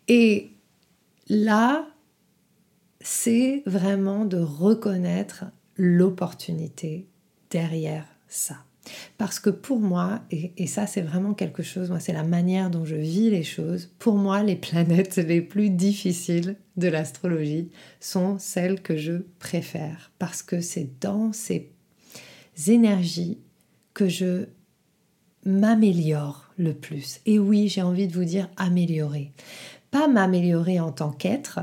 Et 0.09 0.50
là, 1.29 1.87
c'est 3.00 3.62
vraiment 3.67 4.25
de 4.25 4.38
reconnaître 4.38 5.45
l'opportunité 5.76 7.07
derrière 7.50 8.07
ça. 8.29 8.57
Parce 9.19 9.38
que 9.38 9.50
pour 9.50 9.79
moi, 9.79 10.23
et, 10.31 10.67
ça 10.67 10.87
c'est 10.87 11.02
vraiment 11.02 11.35
quelque 11.35 11.62
chose, 11.62 11.90
moi 11.90 12.00
c'est 12.00 12.14
la 12.14 12.25
manière 12.25 12.71
dont 12.71 12.85
je 12.85 12.97
vis 12.97 13.31
les 13.31 13.43
choses, 13.43 13.90
pour 13.99 14.17
moi 14.17 14.43
les 14.43 14.57
planètes 14.57 15.17
les 15.29 15.43
plus 15.43 15.71
difficiles 15.71 16.57
de 16.76 16.88
l'astrologie 16.88 17.71
sont 18.00 18.38
celles 18.38 18.81
que 18.81 18.97
je 18.97 19.23
préfère. 19.38 20.11
Parce 20.19 20.43
que 20.43 20.61
c'est 20.61 20.88
dans 21.00 21.33
ces 21.33 21.71
énergies 22.67 23.38
que 23.94 24.09
je 24.09 24.47
m'améliore 25.44 26.50
le 26.59 26.75
plus. 26.75 27.20
Et 27.26 27.38
oui, 27.38 27.68
j'ai 27.68 27.82
envie 27.82 28.06
de 28.06 28.12
vous 28.12 28.25
dire 28.25 28.49
améliorer. 28.56 29.32
Pas 29.90 30.09
m'améliorer 30.09 30.78
en 30.80 30.92
tant 30.92 31.11
qu'être, 31.11 31.61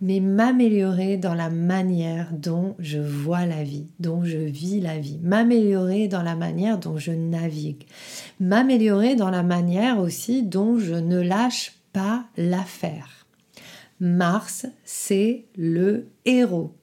mais 0.00 0.18
m'améliorer 0.18 1.16
dans 1.16 1.34
la 1.34 1.48
manière 1.48 2.32
dont 2.32 2.74
je 2.80 2.98
vois 2.98 3.46
la 3.46 3.62
vie, 3.62 3.86
dont 4.00 4.24
je 4.24 4.38
vis 4.38 4.80
la 4.80 4.98
vie, 4.98 5.20
m'améliorer 5.22 6.08
dans 6.08 6.22
la 6.22 6.34
manière 6.34 6.78
dont 6.78 6.98
je 6.98 7.12
navigue, 7.12 7.84
m'améliorer 8.40 9.14
dans 9.14 9.30
la 9.30 9.44
manière 9.44 10.00
aussi 10.00 10.42
dont 10.42 10.76
je 10.78 10.94
ne 10.94 11.20
lâche 11.20 11.74
pas 11.92 12.24
l'affaire. 12.36 13.26
Mars, 14.00 14.66
c'est 14.84 15.44
le 15.54 16.08
héros 16.24 16.74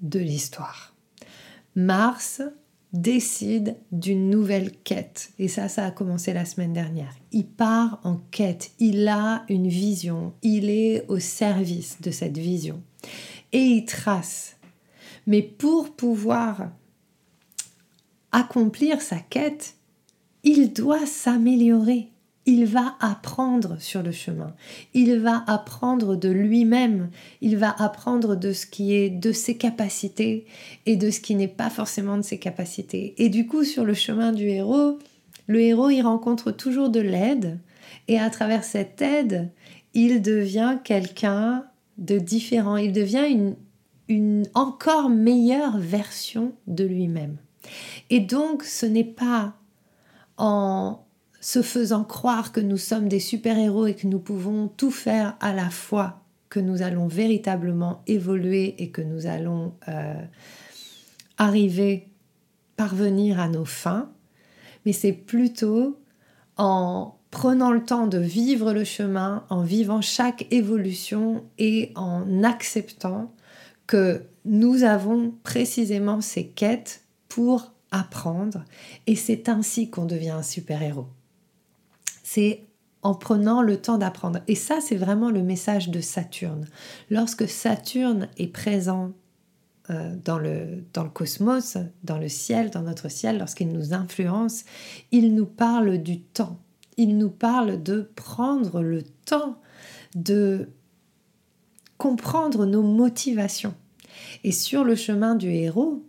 de 0.00 0.18
l'histoire. 0.18 0.94
Mars, 1.76 2.42
décide 2.92 3.76
d'une 3.92 4.30
nouvelle 4.30 4.72
quête. 4.72 5.32
Et 5.38 5.48
ça, 5.48 5.68
ça 5.68 5.86
a 5.86 5.90
commencé 5.90 6.32
la 6.32 6.44
semaine 6.44 6.72
dernière. 6.72 7.14
Il 7.32 7.46
part 7.46 8.00
en 8.04 8.16
quête, 8.30 8.72
il 8.78 9.06
a 9.08 9.44
une 9.48 9.68
vision, 9.68 10.32
il 10.42 10.70
est 10.70 11.04
au 11.08 11.18
service 11.18 12.00
de 12.00 12.10
cette 12.10 12.38
vision. 12.38 12.82
Et 13.52 13.60
il 13.60 13.84
trace. 13.84 14.56
Mais 15.26 15.42
pour 15.42 15.94
pouvoir 15.94 16.70
accomplir 18.32 19.00
sa 19.00 19.18
quête, 19.18 19.76
il 20.42 20.72
doit 20.72 21.06
s'améliorer 21.06 22.10
il 22.46 22.64
va 22.64 22.94
apprendre 23.00 23.76
sur 23.80 24.02
le 24.02 24.12
chemin. 24.12 24.54
Il 24.94 25.18
va 25.18 25.44
apprendre 25.48 26.14
de 26.14 26.28
lui-même. 26.28 27.10
Il 27.40 27.56
va 27.56 27.74
apprendre 27.76 28.36
de 28.36 28.52
ce 28.52 28.66
qui 28.66 28.94
est 28.94 29.10
de 29.10 29.32
ses 29.32 29.56
capacités 29.56 30.46
et 30.86 30.96
de 30.96 31.10
ce 31.10 31.20
qui 31.20 31.34
n'est 31.34 31.48
pas 31.48 31.70
forcément 31.70 32.16
de 32.16 32.22
ses 32.22 32.38
capacités. 32.38 33.14
Et 33.18 33.28
du 33.28 33.46
coup, 33.46 33.64
sur 33.64 33.84
le 33.84 33.94
chemin 33.94 34.32
du 34.32 34.48
héros, 34.48 34.98
le 35.48 35.60
héros, 35.60 35.90
il 35.90 36.02
rencontre 36.02 36.52
toujours 36.52 36.88
de 36.88 37.00
l'aide. 37.00 37.58
Et 38.06 38.18
à 38.18 38.30
travers 38.30 38.62
cette 38.62 39.02
aide, 39.02 39.50
il 39.92 40.22
devient 40.22 40.78
quelqu'un 40.84 41.64
de 41.98 42.18
différent. 42.18 42.76
Il 42.76 42.92
devient 42.92 43.26
une, 43.28 43.56
une 44.08 44.46
encore 44.54 45.10
meilleure 45.10 45.78
version 45.78 46.52
de 46.68 46.84
lui-même. 46.84 47.38
Et 48.10 48.20
donc, 48.20 48.62
ce 48.62 48.86
n'est 48.86 49.02
pas 49.02 49.54
en 50.36 51.05
se 51.46 51.62
faisant 51.62 52.02
croire 52.02 52.50
que 52.50 52.58
nous 52.58 52.76
sommes 52.76 53.08
des 53.08 53.20
super-héros 53.20 53.86
et 53.86 53.94
que 53.94 54.08
nous 54.08 54.18
pouvons 54.18 54.66
tout 54.66 54.90
faire 54.90 55.36
à 55.38 55.52
la 55.52 55.70
fois, 55.70 56.24
que 56.48 56.58
nous 56.58 56.82
allons 56.82 57.06
véritablement 57.06 58.02
évoluer 58.08 58.74
et 58.82 58.90
que 58.90 59.00
nous 59.00 59.28
allons 59.28 59.72
euh, 59.86 60.20
arriver, 61.38 62.08
parvenir 62.74 63.38
à 63.38 63.48
nos 63.48 63.64
fins, 63.64 64.10
mais 64.84 64.92
c'est 64.92 65.12
plutôt 65.12 66.00
en 66.56 67.14
prenant 67.30 67.70
le 67.70 67.84
temps 67.84 68.08
de 68.08 68.18
vivre 68.18 68.72
le 68.72 68.82
chemin, 68.82 69.44
en 69.48 69.62
vivant 69.62 70.00
chaque 70.00 70.52
évolution 70.52 71.44
et 71.58 71.92
en 71.94 72.42
acceptant 72.42 73.32
que 73.86 74.24
nous 74.44 74.82
avons 74.82 75.32
précisément 75.44 76.20
ces 76.20 76.48
quêtes 76.48 77.04
pour 77.28 77.72
apprendre. 77.92 78.64
Et 79.06 79.14
c'est 79.14 79.48
ainsi 79.48 79.90
qu'on 79.90 80.06
devient 80.06 80.30
un 80.30 80.42
super-héros 80.42 81.06
c'est 82.36 82.66
en 83.00 83.14
prenant 83.14 83.62
le 83.62 83.78
temps 83.78 83.96
d'apprendre. 83.96 84.40
Et 84.46 84.54
ça, 84.54 84.82
c'est 84.82 84.96
vraiment 84.96 85.30
le 85.30 85.42
message 85.42 85.88
de 85.88 86.02
Saturne. 86.02 86.66
Lorsque 87.08 87.48
Saturne 87.48 88.28
est 88.36 88.48
présent 88.48 89.12
euh, 89.88 90.14
dans, 90.22 90.38
le, 90.38 90.84
dans 90.92 91.02
le 91.02 91.08
cosmos, 91.08 91.78
dans 92.04 92.18
le 92.18 92.28
ciel, 92.28 92.68
dans 92.68 92.82
notre 92.82 93.08
ciel, 93.08 93.38
lorsqu'il 93.38 93.72
nous 93.72 93.94
influence, 93.94 94.64
il 95.12 95.34
nous 95.34 95.46
parle 95.46 95.96
du 95.96 96.20
temps. 96.20 96.58
Il 96.98 97.16
nous 97.16 97.30
parle 97.30 97.82
de 97.82 98.10
prendre 98.16 98.82
le 98.82 99.02
temps 99.02 99.56
de 100.14 100.68
comprendre 101.96 102.66
nos 102.66 102.82
motivations. 102.82 103.74
Et 104.44 104.52
sur 104.52 104.84
le 104.84 104.94
chemin 104.94 105.36
du 105.36 105.48
héros, 105.48 106.04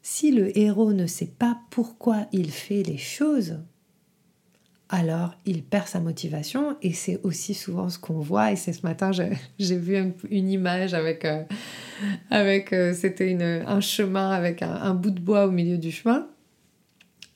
si 0.00 0.32
le 0.32 0.56
héros 0.56 0.94
ne 0.94 1.06
sait 1.06 1.34
pas 1.38 1.60
pourquoi 1.68 2.28
il 2.32 2.50
fait 2.50 2.82
les 2.82 2.96
choses, 2.96 3.58
alors 4.90 5.36
il 5.46 5.62
perd 5.62 5.86
sa 5.86 6.00
motivation 6.00 6.76
et 6.82 6.92
c'est 6.92 7.20
aussi 7.22 7.54
souvent 7.54 7.88
ce 7.88 7.98
qu'on 7.98 8.18
voit. 8.18 8.52
Et 8.52 8.56
c'est 8.56 8.72
ce 8.72 8.82
matin 8.82 9.12
j'ai 9.58 9.76
vu 9.76 10.12
une, 10.28 10.50
image 10.50 10.94
avec, 10.94 11.24
euh, 11.24 11.44
avec 12.30 12.72
euh, 12.72 12.92
c'était 12.92 13.38
un 13.66 13.80
chemin 13.80 14.30
avec 14.30 14.62
un, 14.62 14.94
bout 14.94 15.10
de 15.10 15.20
bois 15.20 15.46
au 15.46 15.50
milieu 15.50 15.78
du 15.78 15.92
chemin. 15.92 16.26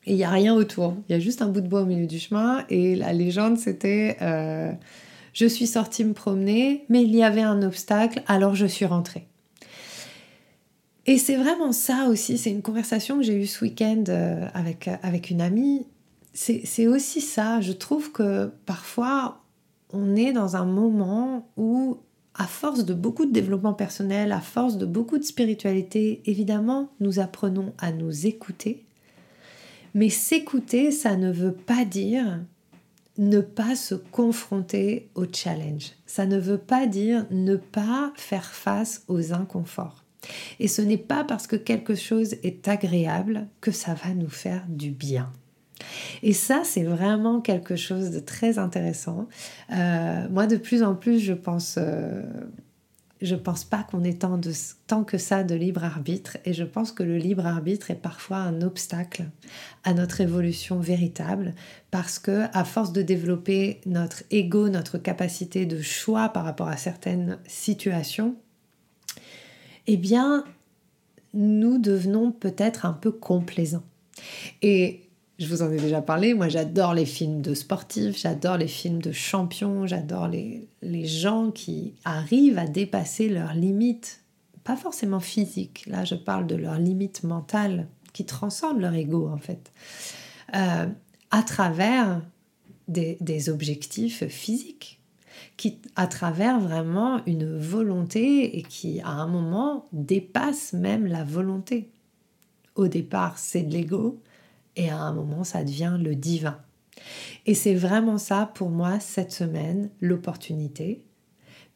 Et 0.07 0.13
il 0.13 0.17
n'y 0.17 0.25
a 0.25 0.31
rien 0.31 0.55
autour, 0.55 0.97
il 1.09 1.13
y 1.13 1.15
a 1.15 1.19
juste 1.19 1.41
un 1.41 1.49
bout 1.49 1.63
de 1.63 1.69
bois 1.69 1.83
au 1.83 1.87
milieu 1.87 2.07
du 2.07 2.19
chemin. 2.19 2.65
Et 2.69 2.97
la 2.97 3.13
légende 3.13 3.57
c'était 3.57 4.17
euh, 4.21 4.73
je 5.33 5.47
suis 5.47 5.67
sortie 5.67 6.05
me 6.05 6.13
promener 6.13 6.85
mais 6.89 7.03
il 7.03 7.15
y 7.15 7.23
avait 7.23 7.43
un 7.43 7.63
obstacle 7.63 8.23
alors 8.27 8.57
je 8.57 8.67
suis 8.67 8.85
rentrée. 8.85 9.27
Et 11.07 11.19
c'est 11.19 11.37
vraiment 11.37 11.73
ça 11.73 12.07
aussi, 12.09 12.39
c'est 12.39 12.51
une 12.51 12.63
conversation 12.63 13.19
que 13.19 13.25
j'ai 13.25 13.37
eue 13.37 13.47
ce 13.47 13.63
week-end 13.63 14.05
avec, 14.55 14.89
avec 15.03 15.29
une 15.29 15.43
amie 15.43 15.85
c'est 16.35 16.87
aussi 16.89 17.21
ça. 17.21 17.61
Je 17.61 17.73
trouve 17.73 18.13
que 18.13 18.51
parfois, 18.67 19.43
on 19.93 20.17
est 20.17 20.33
dans 20.33 20.57
un 20.57 20.65
moment 20.65 21.49
où, 21.57 21.99
à 22.35 22.47
force 22.47 22.85
de 22.85 22.93
beaucoup 22.93 23.25
de 23.25 23.33
développement 23.33 23.75
personnel, 23.75 24.33
à 24.33 24.41
force 24.41 24.77
de 24.77 24.87
beaucoup 24.87 25.19
de 25.19 25.25
spiritualité, 25.25 26.21
évidemment, 26.27 26.91
nous 27.01 27.21
apprenons 27.21 27.73
à 27.79 27.93
nous 27.93 28.27
écouter. 28.27 28.85
Mais 29.95 30.09
s'écouter, 30.09 30.91
ça 30.91 31.17
ne 31.17 31.31
veut 31.31 31.55
pas 31.55 31.85
dire 31.85 32.41
ne 33.17 33.41
pas 33.41 33.77
se 33.77 33.95
confronter 33.95 35.09
au 35.15 35.25
challenge. 35.33 35.93
Ça 36.05 36.27
ne 36.27 36.37
veut 36.37 36.59
pas 36.59 36.89
dire 36.89 37.27
ne 37.31 37.55
pas 37.55 38.13
faire 38.17 38.51
face 38.53 39.05
aux 39.07 39.33
inconforts. 39.33 40.05
Et 40.59 40.67
ce 40.67 40.83
n'est 40.83 40.99
pas 40.99 41.23
parce 41.23 41.47
que 41.47 41.55
quelque 41.55 41.95
chose 41.95 42.35
est 42.43 42.67
agréable 42.67 43.47
que 43.61 43.71
ça 43.71 43.95
va 43.95 44.15
nous 44.15 44.31
faire 44.31 44.65
du 44.69 44.91
bien. 44.91 45.31
Et 46.23 46.33
ça, 46.33 46.63
c'est 46.65 46.85
vraiment 46.85 47.41
quelque 47.41 47.77
chose 47.77 48.11
de 48.11 48.21
très 48.21 48.59
intéressant. 48.59 49.29
Euh, 49.73 50.29
moi, 50.31 50.47
de 50.47 50.57
plus 50.57 50.83
en 50.83 50.95
plus, 50.95 51.19
je 51.19 51.33
pense, 51.33 51.77
euh, 51.79 52.23
je 53.21 53.35
pense 53.35 53.65
pas 53.65 53.83
qu'on 53.83 54.05
ait 54.05 54.15
tant, 54.15 54.39
de, 54.39 54.53
tant 54.87 55.05
que 55.05 55.19
ça 55.19 55.45
de 55.45 55.55
libre 55.55 55.85
arbitre, 55.85 56.37
et 56.45 56.53
je 56.53 56.65
pense 56.65 56.93
que 56.93 57.03
le 57.03 57.17
libre 57.17 57.47
arbitre 57.47 57.91
est 57.91 58.01
parfois 58.01 58.39
un 58.39 58.63
obstacle 58.63 59.25
à 59.83 59.95
notre 59.95 60.21
évolution 60.21 60.79
véritable, 60.79 61.55
parce 61.91 62.19
que 62.19 62.45
à 62.53 62.65
force 62.65 62.93
de 62.93 63.03
développer 63.03 63.81
notre 63.87 64.23
ego, 64.31 64.69
notre 64.69 64.99
capacité 64.99 65.67
de 65.67 65.81
choix 65.81 66.29
par 66.29 66.45
rapport 66.45 66.69
à 66.69 66.77
certaines 66.77 67.39
situations, 67.47 68.37
eh 69.87 69.97
bien, 69.97 70.45
nous 71.35 71.79
devenons 71.79 72.33
peut-être 72.33 72.87
un 72.87 72.93
peu 72.93 73.11
complaisants. 73.11 73.83
Et 74.63 75.04
je 75.39 75.47
vous 75.49 75.63
en 75.63 75.73
ai 75.73 75.79
déjà 75.79 76.01
parlé, 76.01 76.33
moi 76.35 76.49
j'adore 76.49 76.95
les 76.95 77.07
films 77.07 77.43
de 77.43 77.55
sportifs, 77.55 78.19
j'adore 78.19 78.57
les 78.57 78.69
films 78.69 79.03
de 79.03 79.13
champions, 79.13 79.87
j'adore 79.87 80.29
les, 80.29 80.69
les 80.83 81.07
gens 81.07 81.51
qui 81.51 81.95
arrivent 82.05 82.59
à 82.59 82.67
dépasser 82.67 83.29
leurs 83.29 83.55
limites, 83.55 84.23
pas 84.63 84.77
forcément 84.77 85.21
physiques, 85.21 85.85
là 85.87 86.05
je 86.05 86.15
parle 86.15 86.47
de 86.47 86.55
leurs 86.55 86.79
limites 86.79 87.25
mentales, 87.25 87.89
qui 88.13 88.25
transcendent 88.25 88.81
leur 88.81 88.95
ego 88.95 89.29
en 89.29 89.39
fait, 89.39 89.73
euh, 90.55 90.87
à 91.33 91.43
travers 91.43 92.23
des, 92.87 93.17
des, 93.21 93.49
objectifs 93.49 94.25
physiques, 94.29 95.01
qui, 95.57 95.81
à 95.97 96.07
travers 96.07 96.61
vraiment 96.61 97.21
une 97.27 97.59
volonté 97.59 98.57
et 98.57 98.63
qui 98.63 99.01
à 99.01 99.11
un 99.11 99.27
moment 99.27 99.89
dépassent 99.93 100.75
même 100.75 101.07
la 101.07 101.25
volonté. 101.25 101.91
Au 102.77 102.87
départ 102.87 103.37
c'est 103.39 103.63
de 103.63 103.73
l'ego, 103.73 104.21
et 104.77 104.91
à 104.91 104.99
un 104.99 105.13
moment 105.13 105.45
ça 105.45 105.65
devient 105.65 105.97
le 106.01 106.15
divin. 106.15 106.59
Et 107.47 107.55
c'est 107.55 107.75
vraiment 107.75 108.19
ça 108.19 108.51
pour 108.55 108.71
moi 108.71 109.01
cette 109.01 109.33
semaine, 109.33 109.91
l'opportunité, 110.01 111.05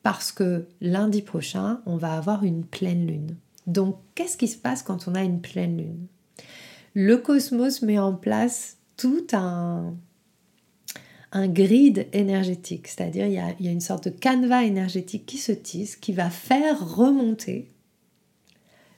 parce 0.02 0.32
que 0.32 0.66
lundi 0.80 1.22
prochain, 1.22 1.82
on 1.86 1.96
va 1.96 2.14
avoir 2.14 2.44
une 2.44 2.64
pleine 2.64 3.06
lune. 3.06 3.36
Donc 3.66 3.98
qu'est-ce 4.14 4.36
qui 4.36 4.48
se 4.48 4.56
passe 4.56 4.82
quand 4.82 5.08
on 5.08 5.14
a 5.14 5.22
une 5.22 5.40
pleine 5.40 5.76
lune? 5.76 6.06
Le 6.94 7.16
cosmos 7.18 7.82
met 7.82 7.98
en 7.98 8.14
place 8.14 8.78
tout 8.96 9.26
un, 9.32 9.94
grid 11.34 12.06
énergétique, 12.12 12.88
c'est-à-dire 12.88 13.26
il 13.26 13.34
y, 13.34 13.38
a, 13.38 13.54
il 13.60 13.66
y 13.66 13.68
a 13.68 13.72
une 13.72 13.82
sorte 13.82 14.04
de 14.04 14.10
canevas 14.10 14.64
énergétique 14.64 15.26
qui 15.26 15.36
se 15.36 15.52
tisse, 15.52 15.96
qui 15.96 16.12
va 16.12 16.30
faire 16.30 16.96
remonter 16.96 17.68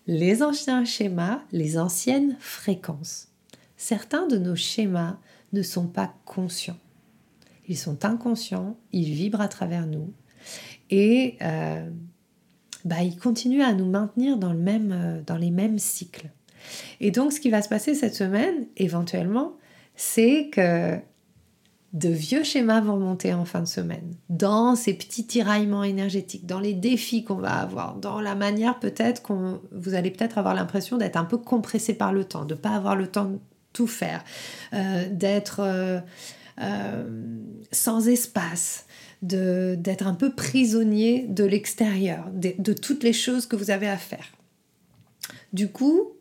les 0.07 0.43
anciens 0.43 0.85
schémas, 0.85 1.43
les 1.53 1.77
anciennes 1.77 2.37
fréquences. 2.39 3.30
Certains 3.81 4.27
de 4.27 4.37
nos 4.37 4.57
schémas 4.57 5.17
ne 5.55 5.63
sont 5.63 5.87
pas 5.87 6.13
conscients. 6.27 6.77
Ils 7.67 7.79
sont 7.79 8.05
inconscients, 8.05 8.77
ils 8.93 9.15
vibrent 9.15 9.41
à 9.41 9.49
travers 9.49 9.87
nous 9.87 10.13
et 10.91 11.39
euh, 11.41 11.89
bah, 12.85 13.03
ils 13.03 13.17
continuent 13.17 13.63
à 13.63 13.73
nous 13.73 13.87
maintenir 13.87 14.37
dans, 14.37 14.53
le 14.53 14.59
même, 14.59 14.93
euh, 14.93 15.23
dans 15.27 15.39
les 15.39 15.51
mêmes 15.51 15.79
cycles. 15.79 16.29
Et 17.01 17.11
donc 17.11 17.33
ce 17.33 17.41
qui 17.41 17.49
va 17.49 17.63
se 17.63 17.71
passer 17.71 17.95
cette 17.95 18.15
semaine, 18.15 18.67
éventuellement, 18.77 19.55
c'est 19.97 20.51
que 20.53 20.99
de 21.95 22.11
vieux 22.11 22.45
schémas 22.45 22.83
vont 22.83 22.97
remonter 22.97 23.33
en 23.33 23.47
fin 23.47 23.61
de 23.61 23.67
semaine, 23.67 24.15
dans 24.29 24.77
ces 24.77 24.93
petits 24.93 25.27
tiraillements 25.27 25.85
énergétiques, 25.85 26.45
dans 26.45 26.61
les 26.61 26.75
défis 26.75 27.25
qu'on 27.25 27.37
va 27.37 27.55
avoir, 27.55 27.97
dans 27.97 28.21
la 28.21 28.35
manière 28.35 28.79
peut-être 28.79 29.23
qu'on 29.23 29.63
vous 29.73 29.95
allez 29.95 30.11
peut-être 30.11 30.37
avoir 30.37 30.55
l'impression 30.55 30.99
d'être 30.99 31.17
un 31.17 31.25
peu 31.25 31.39
compressé 31.39 31.95
par 31.95 32.13
le 32.13 32.25
temps, 32.25 32.45
de 32.45 32.53
ne 32.53 32.61
pas 32.61 32.77
avoir 32.77 32.95
le 32.95 33.07
temps 33.07 33.33
tout 33.73 33.87
faire, 33.87 34.25
euh, 34.73 35.07
d'être 35.11 35.61
euh, 35.61 36.01
euh, 36.61 37.05
sans 37.73 38.09
espace, 38.09 38.87
d'être 39.23 40.07
un 40.07 40.15
peu 40.15 40.31
prisonnier 40.35 41.27
de 41.29 41.45
l'extérieur, 41.45 42.27
de, 42.33 42.73
toutes 42.73 43.03
les 43.03 43.13
choses 43.13 43.47
que 43.47 43.57
vous 43.57 43.71
avez 43.71 43.89
à 43.89 43.99
faire. 43.99 44.27
Du 45.53 45.69
coup, 45.69 46.13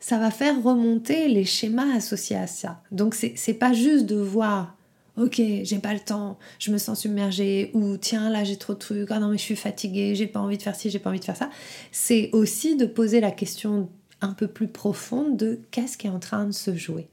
ça 0.00 0.18
va 0.18 0.30
faire 0.30 0.60
remonter 0.62 1.28
les 1.28 1.44
schémas 1.44 1.94
associés 1.94 2.36
à 2.36 2.46
ça. 2.46 2.82
Donc 2.90 3.14
c'est 3.14 3.54
pas 3.54 3.72
juste 3.72 4.06
de 4.06 4.16
voir 4.16 4.76
ok, 5.16 5.40
j'ai 5.62 5.78
pas 5.78 5.94
le 5.94 6.00
temps, 6.00 6.38
je 6.58 6.72
me 6.72 6.78
sens 6.78 7.02
submergée, 7.02 7.70
ou 7.74 7.96
tiens, 7.96 8.30
là 8.30 8.44
j'ai 8.44 8.56
trop 8.56 8.74
de 8.74 8.78
trucs, 8.78 9.10
ah 9.10 9.20
non, 9.20 9.28
mais 9.28 9.38
je 9.38 9.42
suis 9.42 9.56
fatiguée, 9.56 10.14
j'ai 10.14 10.26
pas 10.26 10.40
envie 10.40 10.58
de 10.58 10.62
faire 10.62 10.74
ci, 10.74 10.90
j'ai 10.90 10.98
pas 10.98 11.10
envie 11.10 11.20
de 11.20 11.24
faire 11.24 11.36
ça. 11.36 11.50
C'est 11.92 12.30
aussi 12.32 12.76
de 12.76 12.86
poser 12.86 13.20
la 13.20 13.30
question 13.30 13.88
un 14.24 14.32
peu 14.32 14.48
plus 14.48 14.68
profonde 14.68 15.36
de 15.36 15.60
qu'est-ce 15.70 15.96
qui 15.96 16.06
est 16.06 16.10
en 16.10 16.18
train 16.18 16.46
de 16.46 16.52
se 16.52 16.74
jouer. 16.74 17.08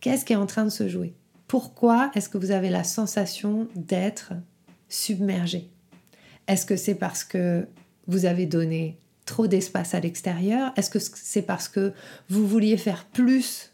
Qu'est-ce 0.00 0.24
qui 0.24 0.32
est 0.32 0.36
en 0.36 0.46
train 0.46 0.64
de 0.64 0.70
se 0.70 0.88
jouer? 0.88 1.14
Pourquoi 1.46 2.10
est-ce 2.14 2.28
que 2.28 2.38
vous 2.38 2.50
avez 2.50 2.70
la 2.70 2.82
sensation 2.82 3.68
d'être 3.76 4.32
submergé? 4.88 5.70
Est-ce 6.48 6.66
que 6.66 6.76
c'est 6.76 6.94
parce 6.94 7.22
que 7.22 7.68
vous 8.08 8.24
avez 8.24 8.46
donné 8.46 8.98
trop 9.26 9.46
d'espace 9.46 9.94
à 9.94 10.00
l'extérieur? 10.00 10.72
Est-ce 10.76 10.90
que 10.90 10.98
c'est 10.98 11.42
parce 11.42 11.68
que 11.68 11.92
vous 12.28 12.46
vouliez 12.46 12.76
faire 12.76 13.04
plus 13.04 13.72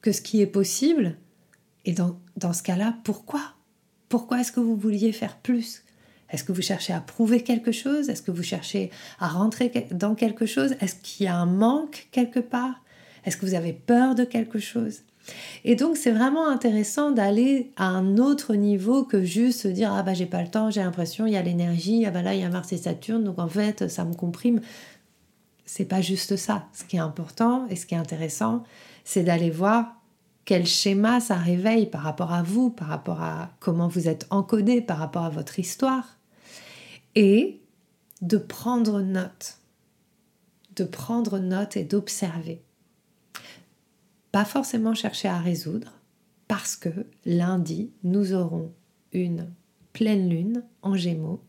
que 0.00 0.10
ce 0.10 0.20
qui 0.20 0.40
est 0.40 0.46
possible? 0.46 1.16
Et 1.84 1.92
dans, 1.92 2.18
dans 2.36 2.52
ce 2.52 2.62
cas-là, 2.62 2.98
pourquoi? 3.04 3.54
Pourquoi 4.08 4.40
est-ce 4.40 4.52
que 4.52 4.60
vous 4.60 4.76
vouliez 4.76 5.12
faire 5.12 5.36
plus 5.36 5.84
Est-ce 6.30 6.44
que 6.44 6.52
vous 6.52 6.62
cherchez 6.62 6.92
à 6.92 7.00
prouver 7.00 7.42
quelque 7.42 7.72
chose? 7.72 8.08
Est-ce 8.08 8.22
que 8.22 8.30
vous 8.30 8.42
cherchez 8.42 8.90
à 9.20 9.28
rentrer 9.28 9.88
dans 9.90 10.14
quelque 10.14 10.46
chose? 10.46 10.74
Est-ce 10.80 10.96
qu'il 10.96 11.26
y 11.26 11.28
a 11.28 11.36
un 11.36 11.46
manque 11.46 12.08
quelque 12.10 12.40
part? 12.40 12.82
Est-ce 13.24 13.36
que 13.36 13.46
vous 13.46 13.54
avez 13.54 13.72
peur 13.72 14.14
de 14.14 14.24
quelque 14.24 14.58
chose? 14.58 15.02
Et 15.64 15.74
donc 15.74 15.96
c'est 15.96 16.12
vraiment 16.12 16.48
intéressant 16.48 17.10
d'aller 17.10 17.72
à 17.76 17.86
un 17.86 18.16
autre 18.16 18.54
niveau 18.54 19.04
que 19.04 19.24
juste 19.24 19.62
se 19.62 19.68
dire 19.68 19.92
ah 19.92 20.02
bah 20.04 20.14
j'ai 20.14 20.26
pas 20.26 20.42
le 20.42 20.48
temps, 20.48 20.70
j'ai 20.70 20.82
l'impression 20.82 21.26
il 21.26 21.32
y 21.32 21.36
a 21.36 21.42
l'énergie, 21.42 22.04
ah 22.06 22.12
bah 22.12 22.22
là 22.22 22.34
il 22.34 22.40
y 22.40 22.44
a 22.44 22.48
Mars 22.48 22.72
et 22.72 22.76
Saturne 22.76 23.24
donc 23.24 23.40
en 23.40 23.48
fait 23.48 23.88
ça 23.88 24.04
me 24.04 24.14
comprime. 24.14 24.60
C'est 25.64 25.84
pas 25.84 26.00
juste 26.00 26.36
ça. 26.36 26.68
Ce 26.72 26.84
qui 26.84 26.96
est 26.96 27.00
important 27.00 27.66
et 27.68 27.74
ce 27.74 27.86
qui 27.86 27.94
est 27.94 27.98
intéressant, 27.98 28.62
c'est 29.02 29.24
d'aller 29.24 29.50
voir 29.50 29.95
quel 30.46 30.66
schéma 30.66 31.20
ça 31.20 31.36
réveille 31.36 31.86
par 31.86 32.00
rapport 32.00 32.32
à 32.32 32.42
vous, 32.42 32.70
par 32.70 32.88
rapport 32.88 33.20
à 33.20 33.50
comment 33.60 33.88
vous 33.88 34.08
êtes 34.08 34.26
encodé, 34.30 34.80
par 34.80 34.96
rapport 34.98 35.24
à 35.24 35.30
votre 35.30 35.58
histoire 35.58 36.16
et 37.14 37.60
de 38.22 38.38
prendre 38.38 39.02
note. 39.02 39.58
De 40.76 40.84
prendre 40.84 41.38
note 41.38 41.76
et 41.76 41.84
d'observer 41.84 42.62
pas 44.36 44.44
forcément 44.44 44.92
chercher 44.92 45.28
à 45.28 45.38
résoudre, 45.38 45.94
parce 46.46 46.76
que 46.76 46.90
lundi, 47.24 47.90
nous 48.04 48.34
aurons 48.34 48.70
une 49.14 49.48
pleine 49.94 50.28
lune 50.28 50.62
en 50.82 50.94
gémeaux. 50.94 51.40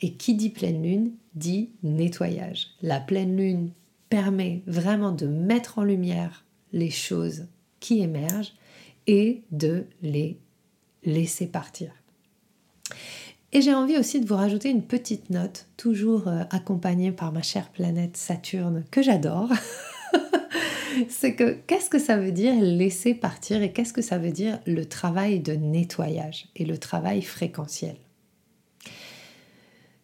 Et 0.00 0.14
qui 0.14 0.34
dit 0.34 0.48
pleine 0.48 0.82
lune 0.82 1.12
dit 1.34 1.68
nettoyage. 1.82 2.68
La 2.80 2.98
pleine 2.98 3.36
lune 3.36 3.72
permet 4.08 4.62
vraiment 4.66 5.12
de 5.12 5.26
mettre 5.26 5.78
en 5.78 5.84
lumière 5.84 6.46
les 6.72 6.88
choses 6.88 7.44
qui 7.84 8.00
émergent 8.00 8.54
et 9.06 9.42
de 9.50 9.84
les 10.00 10.38
laisser 11.04 11.46
partir. 11.46 11.92
Et 13.52 13.60
j'ai 13.60 13.74
envie 13.74 13.98
aussi 13.98 14.22
de 14.22 14.26
vous 14.26 14.36
rajouter 14.36 14.70
une 14.70 14.82
petite 14.82 15.28
note, 15.28 15.66
toujours 15.76 16.28
euh, 16.28 16.44
accompagnée 16.50 17.12
par 17.12 17.30
ma 17.30 17.42
chère 17.42 17.68
planète 17.68 18.16
Saturne, 18.16 18.84
que 18.90 19.02
j'adore. 19.02 19.52
c'est 21.10 21.34
que 21.34 21.58
qu'est-ce 21.66 21.90
que 21.90 21.98
ça 21.98 22.16
veut 22.16 22.32
dire 22.32 22.54
laisser 22.58 23.12
partir 23.12 23.62
et 23.62 23.70
qu'est-ce 23.70 23.92
que 23.92 24.00
ça 24.00 24.16
veut 24.16 24.32
dire 24.32 24.60
le 24.64 24.86
travail 24.86 25.40
de 25.40 25.52
nettoyage 25.52 26.46
et 26.56 26.64
le 26.64 26.78
travail 26.78 27.20
fréquentiel? 27.20 27.96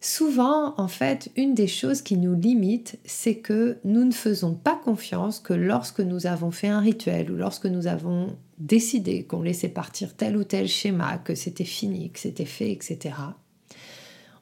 Souvent, 0.03 0.73
en 0.79 0.87
fait, 0.87 1.31
une 1.35 1.53
des 1.53 1.67
choses 1.67 2.01
qui 2.01 2.17
nous 2.17 2.33
limite, 2.33 2.97
c'est 3.05 3.35
que 3.35 3.77
nous 3.83 4.03
ne 4.03 4.11
faisons 4.11 4.55
pas 4.55 4.75
confiance 4.83 5.39
que 5.39 5.53
lorsque 5.53 5.99
nous 5.99 6.25
avons 6.25 6.49
fait 6.49 6.69
un 6.69 6.79
rituel 6.79 7.29
ou 7.29 7.35
lorsque 7.35 7.67
nous 7.67 7.85
avons 7.85 8.35
décidé 8.57 9.25
qu'on 9.25 9.43
laissait 9.43 9.69
partir 9.69 10.15
tel 10.15 10.37
ou 10.37 10.43
tel 10.43 10.67
schéma, 10.67 11.19
que 11.19 11.35
c'était 11.35 11.65
fini, 11.65 12.09
que 12.09 12.19
c'était 12.19 12.45
fait, 12.45 12.71
etc., 12.71 13.13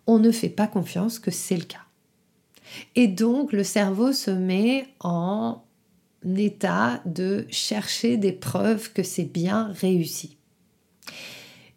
on 0.07 0.17
ne 0.17 0.31
fait 0.31 0.49
pas 0.49 0.65
confiance 0.65 1.19
que 1.19 1.29
c'est 1.29 1.57
le 1.57 1.65
cas. 1.65 1.85
Et 2.95 3.07
donc, 3.07 3.51
le 3.51 3.65
cerveau 3.65 4.13
se 4.13 4.31
met 4.31 4.87
en 5.01 5.61
état 6.37 7.01
de 7.05 7.45
chercher 7.49 8.15
des 8.15 8.31
preuves 8.31 8.93
que 8.93 9.03
c'est 9.03 9.25
bien 9.25 9.73
réussi. 9.73 10.37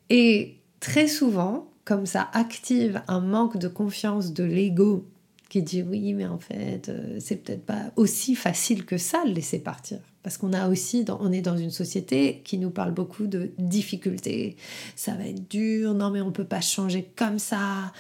Et 0.09 0.59
très 0.79 1.09
souvent, 1.09 1.72
comme 1.85 2.07
ça 2.07 2.29
active 2.33 3.03
un 3.09 3.21
manque 3.21 3.57
de 3.57 3.69
confiance 3.69 4.33
de 4.33 4.45
l'ego 4.45 5.09
qui 5.49 5.63
dit 5.63 5.83
oui, 5.83 6.15
mais 6.15 6.27
en 6.27 6.39
fait, 6.39 6.89
euh, 6.89 7.19
c'est 7.21 7.37
peut-être 7.37 7.67
pas 7.67 7.93
aussi 7.97 8.35
facile 8.35 8.87
que 8.87 8.97
ça 8.97 9.23
de 9.25 9.31
laisser 9.35 9.59
partir. 9.59 9.99
Parce 10.23 10.39
qu'on 10.39 10.53
a 10.53 10.69
aussi, 10.69 11.05
on 11.21 11.33
est 11.33 11.43
dans 11.43 11.59
une 11.59 11.71
société 11.71 12.41
qui 12.45 12.57
nous 12.57 12.71
parle 12.71 12.93
beaucoup 12.93 13.27
de 13.27 13.53
difficultés. 13.59 14.57
Ça 14.97 15.15
va 15.15 15.27
être 15.27 15.51
dur, 15.51 15.95
non 15.95 16.11
mais 16.11 16.21
on 16.21 16.33
peut 16.33 16.47
pas 16.47 16.61
changer 16.61 17.13
comme 17.17 17.39
ça, 17.39 17.93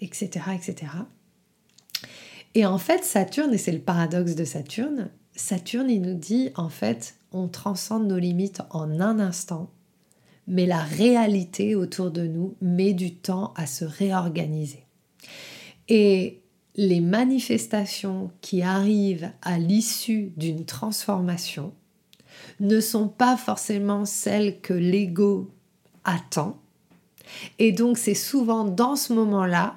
etc., 0.00 0.30
euh, 0.48 0.52
etc. 0.52 0.92
Et 2.54 2.66
en 2.66 2.78
fait, 2.78 3.04
Saturne, 3.04 3.54
et 3.54 3.58
c'est 3.58 3.72
le 3.72 3.80
paradoxe 3.80 4.34
de 4.34 4.44
Saturne, 4.44 5.10
Saturne, 5.34 5.90
il 5.90 6.00
nous 6.00 6.14
dit, 6.14 6.50
en 6.56 6.70
fait, 6.70 7.16
on 7.30 7.48
transcende 7.48 8.08
nos 8.08 8.18
limites 8.18 8.62
en 8.70 9.00
un 9.00 9.20
instant, 9.20 9.70
mais 10.46 10.66
la 10.66 10.80
réalité 10.80 11.74
autour 11.74 12.10
de 12.10 12.26
nous 12.26 12.54
met 12.60 12.92
du 12.92 13.14
temps 13.14 13.52
à 13.56 13.66
se 13.66 13.84
réorganiser. 13.84 14.84
Et 15.88 16.40
les 16.76 17.00
manifestations 17.00 18.30
qui 18.40 18.62
arrivent 18.62 19.30
à 19.42 19.58
l'issue 19.58 20.32
d'une 20.36 20.64
transformation 20.64 21.72
ne 22.60 22.80
sont 22.80 23.08
pas 23.08 23.36
forcément 23.36 24.04
celles 24.04 24.60
que 24.60 24.74
l'ego 24.74 25.50
attend. 26.04 26.58
Et 27.58 27.72
donc 27.72 27.98
c'est 27.98 28.14
souvent 28.14 28.64
dans 28.64 28.94
ce 28.94 29.12
moment-là 29.14 29.76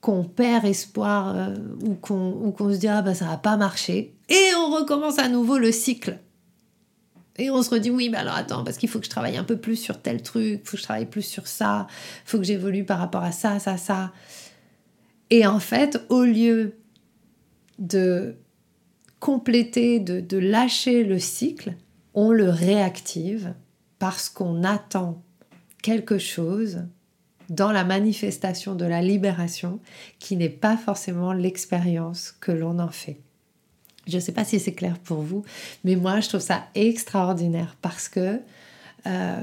qu'on 0.00 0.24
perd 0.24 0.64
espoir 0.66 1.34
euh, 1.34 1.54
ou 1.84 1.94
qu'on 1.94 2.72
se 2.72 2.76
dit 2.76 2.88
ah 2.88 3.02
bah 3.02 3.14
ça 3.14 3.26
va 3.26 3.38
pas 3.38 3.56
marcher 3.56 4.14
et 4.28 4.50
on 4.58 4.70
recommence 4.70 5.18
à 5.18 5.28
nouveau 5.28 5.58
le 5.58 5.72
cycle. 5.72 6.18
Et 7.38 7.50
on 7.50 7.62
se 7.62 7.70
redit 7.70 7.90
oui 7.90 8.08
mais 8.08 8.18
alors 8.18 8.34
attends 8.34 8.64
parce 8.64 8.78
qu'il 8.78 8.88
faut 8.88 8.98
que 8.98 9.04
je 9.04 9.10
travaille 9.10 9.36
un 9.36 9.44
peu 9.44 9.56
plus 9.56 9.76
sur 9.76 10.00
tel 10.00 10.22
truc, 10.22 10.62
faut 10.64 10.72
que 10.72 10.78
je 10.78 10.82
travaille 10.82 11.06
plus 11.06 11.22
sur 11.22 11.46
ça, 11.46 11.86
faut 12.24 12.38
que 12.38 12.44
j'évolue 12.44 12.84
par 12.84 12.98
rapport 12.98 13.22
à 13.22 13.32
ça, 13.32 13.58
ça, 13.58 13.76
ça. 13.76 14.12
Et 15.30 15.46
en 15.46 15.60
fait, 15.60 16.00
au 16.08 16.22
lieu 16.22 16.76
de 17.78 18.36
compléter, 19.20 20.00
de, 20.00 20.20
de 20.20 20.38
lâcher 20.38 21.04
le 21.04 21.18
cycle, 21.18 21.74
on 22.14 22.30
le 22.30 22.48
réactive 22.48 23.54
parce 23.98 24.28
qu'on 24.28 24.64
attend 24.64 25.22
quelque 25.82 26.18
chose 26.18 26.84
dans 27.48 27.72
la 27.72 27.84
manifestation 27.84 28.74
de 28.74 28.84
la 28.84 29.02
libération 29.02 29.80
qui 30.18 30.36
n'est 30.36 30.48
pas 30.48 30.76
forcément 30.76 31.32
l'expérience 31.32 32.32
que 32.32 32.52
l'on 32.52 32.78
en 32.78 32.90
fait. 32.90 33.20
Je 34.06 34.16
ne 34.16 34.20
sais 34.20 34.32
pas 34.32 34.44
si 34.44 34.60
c'est 34.60 34.72
clair 34.72 34.98
pour 34.98 35.22
vous, 35.22 35.44
mais 35.84 35.96
moi 35.96 36.20
je 36.20 36.28
trouve 36.28 36.40
ça 36.40 36.66
extraordinaire 36.74 37.76
parce 37.82 38.08
que 38.08 38.40
euh, 39.06 39.40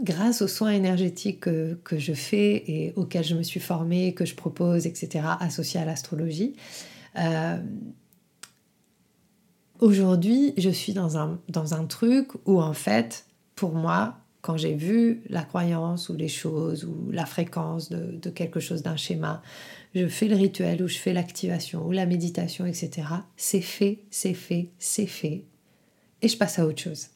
grâce 0.00 0.42
aux 0.42 0.48
soins 0.48 0.72
énergétiques 0.72 1.40
que, 1.40 1.78
je 1.92 2.12
fais 2.12 2.64
et 2.66 2.92
auxquels 2.96 3.24
je 3.24 3.34
me 3.34 3.42
suis 3.42 3.60
formée, 3.60 4.14
que 4.14 4.24
je 4.24 4.34
propose, 4.34 4.86
etc., 4.86 5.24
associés 5.40 5.80
à 5.80 5.84
l'astrologie, 5.84 6.54
euh, 7.18 7.58
aujourd'hui 9.80 10.54
je 10.56 10.70
suis 10.70 10.92
dans 10.92 11.18
un, 11.18 11.38
dans 11.48 11.74
un 11.74 11.84
truc 11.84 12.28
où 12.46 12.60
en 12.60 12.74
fait, 12.74 13.26
pour 13.54 13.74
moi, 13.74 14.18
quand 14.46 14.56
j'ai 14.56 14.74
vu 14.74 15.22
la 15.28 15.42
croyance 15.42 16.08
ou 16.08 16.14
les 16.14 16.28
choses 16.28 16.84
ou 16.84 17.10
la 17.10 17.26
fréquence 17.26 17.88
de, 17.90 18.30
quelque 18.30 18.60
chose 18.60 18.80
d'un 18.80 18.94
schéma, 18.94 19.42
je 19.92 20.06
fais 20.06 20.28
le 20.28 20.36
rituel 20.36 20.84
ou 20.84 20.86
je 20.86 20.98
fais 20.98 21.12
l'activation 21.12 21.84
ou 21.84 21.90
la 21.90 22.06
méditation, 22.06 22.64
etc. 22.64 23.08
C'est 23.36 23.60
fait, 23.60 24.04
c'est 24.08 24.34
fait, 24.34 24.70
c'est 24.78 25.08
fait. 25.08 25.42
Et 26.22 26.28
je 26.28 26.36
passe 26.38 26.60
à 26.60 26.66
autre 26.66 26.80
chose. 26.80 27.08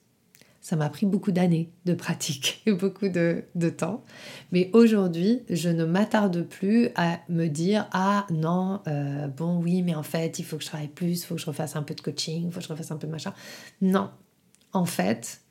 Ça 0.60 0.74
m'a 0.74 0.90
pris 0.90 1.06
beaucoup 1.06 1.30
d'années 1.30 1.70
de 1.84 1.94
pratique 1.94 2.62
et 2.66 2.72
beaucoup 2.72 3.08
de, 3.08 3.44
temps. 3.76 4.04
Mais 4.50 4.68
aujourd'hui, 4.72 5.42
je 5.48 5.68
ne 5.68 5.84
m'attarde 5.84 6.42
plus 6.42 6.88
à 6.96 7.20
me 7.28 7.46
dire 7.46 7.86
Ah 7.92 8.26
non, 8.30 8.80
euh, 8.88 9.28
bon, 9.28 9.60
oui, 9.62 9.82
mais 9.82 9.94
en 9.94 10.02
fait, 10.02 10.40
il 10.40 10.44
faut 10.44 10.56
que 10.56 10.64
je 10.64 10.68
travaille 10.68 10.88
plus, 10.88 11.22
il 11.22 11.24
faut 11.24 11.36
que 11.36 11.40
je 11.40 11.46
refasse 11.46 11.76
un 11.76 11.84
peu 11.84 11.94
de 11.94 12.00
coaching, 12.00 12.46
il 12.46 12.52
faut 12.52 12.58
que 12.58 12.66
je 12.66 12.72
refasse 12.72 12.90
un 12.90 12.96
peu 12.96 13.06
de 13.06 13.12
machin. 13.12 13.32
Non, 13.80 14.10
en 14.72 14.84
fait, 14.84 15.42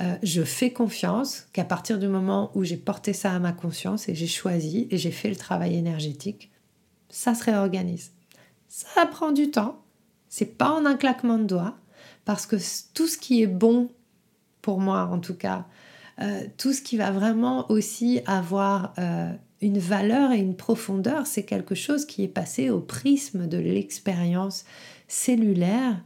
euh, 0.00 0.16
je 0.22 0.42
fais 0.42 0.72
confiance 0.72 1.46
qu'à 1.52 1.64
partir 1.64 1.98
du 1.98 2.08
moment 2.08 2.50
où 2.54 2.64
j'ai 2.64 2.76
porté 2.76 3.12
ça 3.12 3.32
à 3.32 3.38
ma 3.38 3.52
conscience 3.52 4.08
et 4.08 4.14
j'ai 4.14 4.26
choisi 4.26 4.88
et 4.90 4.96
j'ai 4.96 5.10
fait 5.10 5.28
le 5.28 5.36
travail 5.36 5.76
énergétique, 5.76 6.50
ça 7.10 7.34
se 7.34 7.44
réorganise. 7.44 8.12
Ça 8.68 9.04
prend 9.06 9.32
du 9.32 9.50
temps, 9.50 9.82
c'est 10.28 10.56
pas 10.56 10.70
en 10.70 10.86
un 10.86 10.96
claquement 10.96 11.38
de 11.38 11.44
doigts, 11.44 11.76
parce 12.24 12.46
que 12.46 12.56
tout 12.94 13.08
ce 13.08 13.18
qui 13.18 13.42
est 13.42 13.46
bon, 13.46 13.90
pour 14.62 14.80
moi 14.80 15.08
en 15.12 15.18
tout 15.18 15.34
cas, 15.34 15.66
euh, 16.20 16.44
tout 16.56 16.72
ce 16.72 16.82
qui 16.82 16.96
va 16.96 17.10
vraiment 17.10 17.70
aussi 17.70 18.20
avoir 18.26 18.94
euh, 18.98 19.32
une 19.60 19.78
valeur 19.78 20.32
et 20.32 20.38
une 20.38 20.56
profondeur, 20.56 21.26
c'est 21.26 21.44
quelque 21.44 21.74
chose 21.74 22.06
qui 22.06 22.24
est 22.24 22.28
passé 22.28 22.70
au 22.70 22.80
prisme 22.80 23.48
de 23.48 23.58
l'expérience 23.58 24.64
cellulaire 25.08 26.02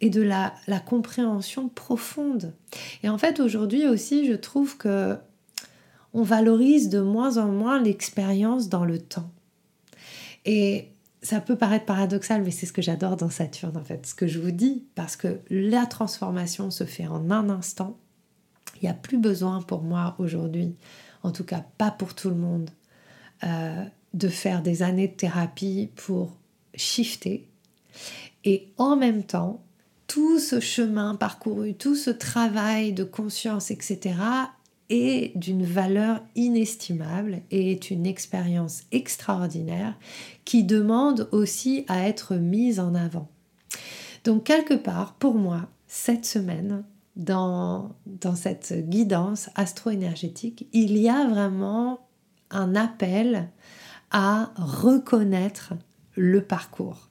et 0.00 0.10
de 0.10 0.22
la, 0.22 0.54
la 0.66 0.80
compréhension 0.80 1.68
profonde. 1.68 2.54
Et 3.02 3.08
en 3.08 3.18
fait, 3.18 3.40
aujourd'hui 3.40 3.86
aussi, 3.86 4.26
je 4.26 4.34
trouve 4.34 4.76
que 4.76 5.16
on 6.14 6.22
valorise 6.22 6.88
de 6.88 7.00
moins 7.00 7.36
en 7.36 7.48
moins 7.48 7.80
l'expérience 7.80 8.68
dans 8.68 8.84
le 8.84 8.98
temps. 8.98 9.30
Et 10.44 10.88
ça 11.22 11.40
peut 11.40 11.56
paraître 11.56 11.84
paradoxal, 11.84 12.42
mais 12.42 12.50
c'est 12.50 12.66
ce 12.66 12.72
que 12.72 12.82
j'adore 12.82 13.16
dans 13.16 13.30
Saturne, 13.30 13.76
en 13.76 13.84
fait, 13.84 14.06
ce 14.06 14.14
que 14.14 14.26
je 14.26 14.38
vous 14.38 14.50
dis, 14.50 14.86
parce 14.94 15.16
que 15.16 15.40
la 15.50 15.86
transformation 15.86 16.70
se 16.70 16.84
fait 16.84 17.06
en 17.06 17.30
un 17.30 17.50
instant. 17.50 17.98
Il 18.76 18.84
n'y 18.84 18.90
a 18.90 18.94
plus 18.94 19.18
besoin 19.18 19.60
pour 19.60 19.82
moi 19.82 20.14
aujourd'hui, 20.18 20.76
en 21.22 21.32
tout 21.32 21.44
cas 21.44 21.64
pas 21.76 21.90
pour 21.90 22.14
tout 22.14 22.30
le 22.30 22.36
monde, 22.36 22.70
euh, 23.44 23.84
de 24.14 24.28
faire 24.28 24.62
des 24.62 24.82
années 24.82 25.08
de 25.08 25.14
thérapie 25.14 25.90
pour 25.96 26.36
shifter. 26.74 27.48
Et 28.44 28.72
en 28.78 28.96
même 28.96 29.24
temps, 29.24 29.62
tout 30.08 30.40
ce 30.40 30.58
chemin 30.58 31.14
parcouru, 31.14 31.74
tout 31.74 31.94
ce 31.94 32.10
travail 32.10 32.92
de 32.92 33.04
conscience, 33.04 33.70
etc., 33.70 34.16
est 34.90 35.36
d'une 35.36 35.64
valeur 35.64 36.22
inestimable 36.34 37.42
et 37.50 37.72
est 37.72 37.90
une 37.90 38.06
expérience 38.06 38.84
extraordinaire 38.90 39.94
qui 40.46 40.64
demande 40.64 41.28
aussi 41.30 41.84
à 41.88 42.08
être 42.08 42.36
mise 42.36 42.80
en 42.80 42.94
avant. 42.94 43.28
Donc 44.24 44.44
quelque 44.44 44.74
part, 44.74 45.14
pour 45.14 45.34
moi, 45.34 45.68
cette 45.86 46.24
semaine, 46.24 46.84
dans, 47.16 47.94
dans 48.06 48.34
cette 48.34 48.88
guidance 48.88 49.50
astro-énergétique, 49.56 50.66
il 50.72 50.96
y 50.96 51.08
a 51.08 51.26
vraiment 51.26 52.00
un 52.50 52.74
appel 52.74 53.50
à 54.10 54.52
reconnaître 54.56 55.74
le 56.14 56.42
parcours. 56.42 57.08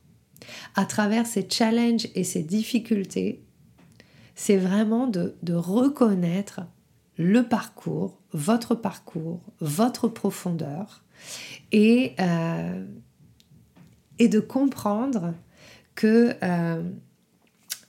À 0.75 0.85
travers 0.85 1.25
ces 1.25 1.47
challenges 1.49 2.07
et 2.15 2.23
ces 2.23 2.43
difficultés, 2.43 3.43
c'est 4.35 4.57
vraiment 4.57 5.07
de, 5.07 5.33
reconnaître 5.53 6.61
le 7.17 7.43
parcours, 7.43 8.21
votre 8.31 8.75
parcours, 8.75 9.41
votre 9.59 10.07
profondeur, 10.07 11.03
et, 11.71 12.13
euh, 12.19 12.85
de 14.19 14.39
comprendre 14.39 15.33
que 15.95 16.35
euh, 16.43 16.83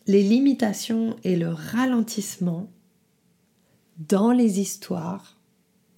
les 0.07 0.23
limitations 0.23 1.17
et 1.23 1.37
le 1.37 1.51
ralentissement 1.51 2.71
dans 3.99 4.33
les 4.33 4.61
histoires 4.61 5.39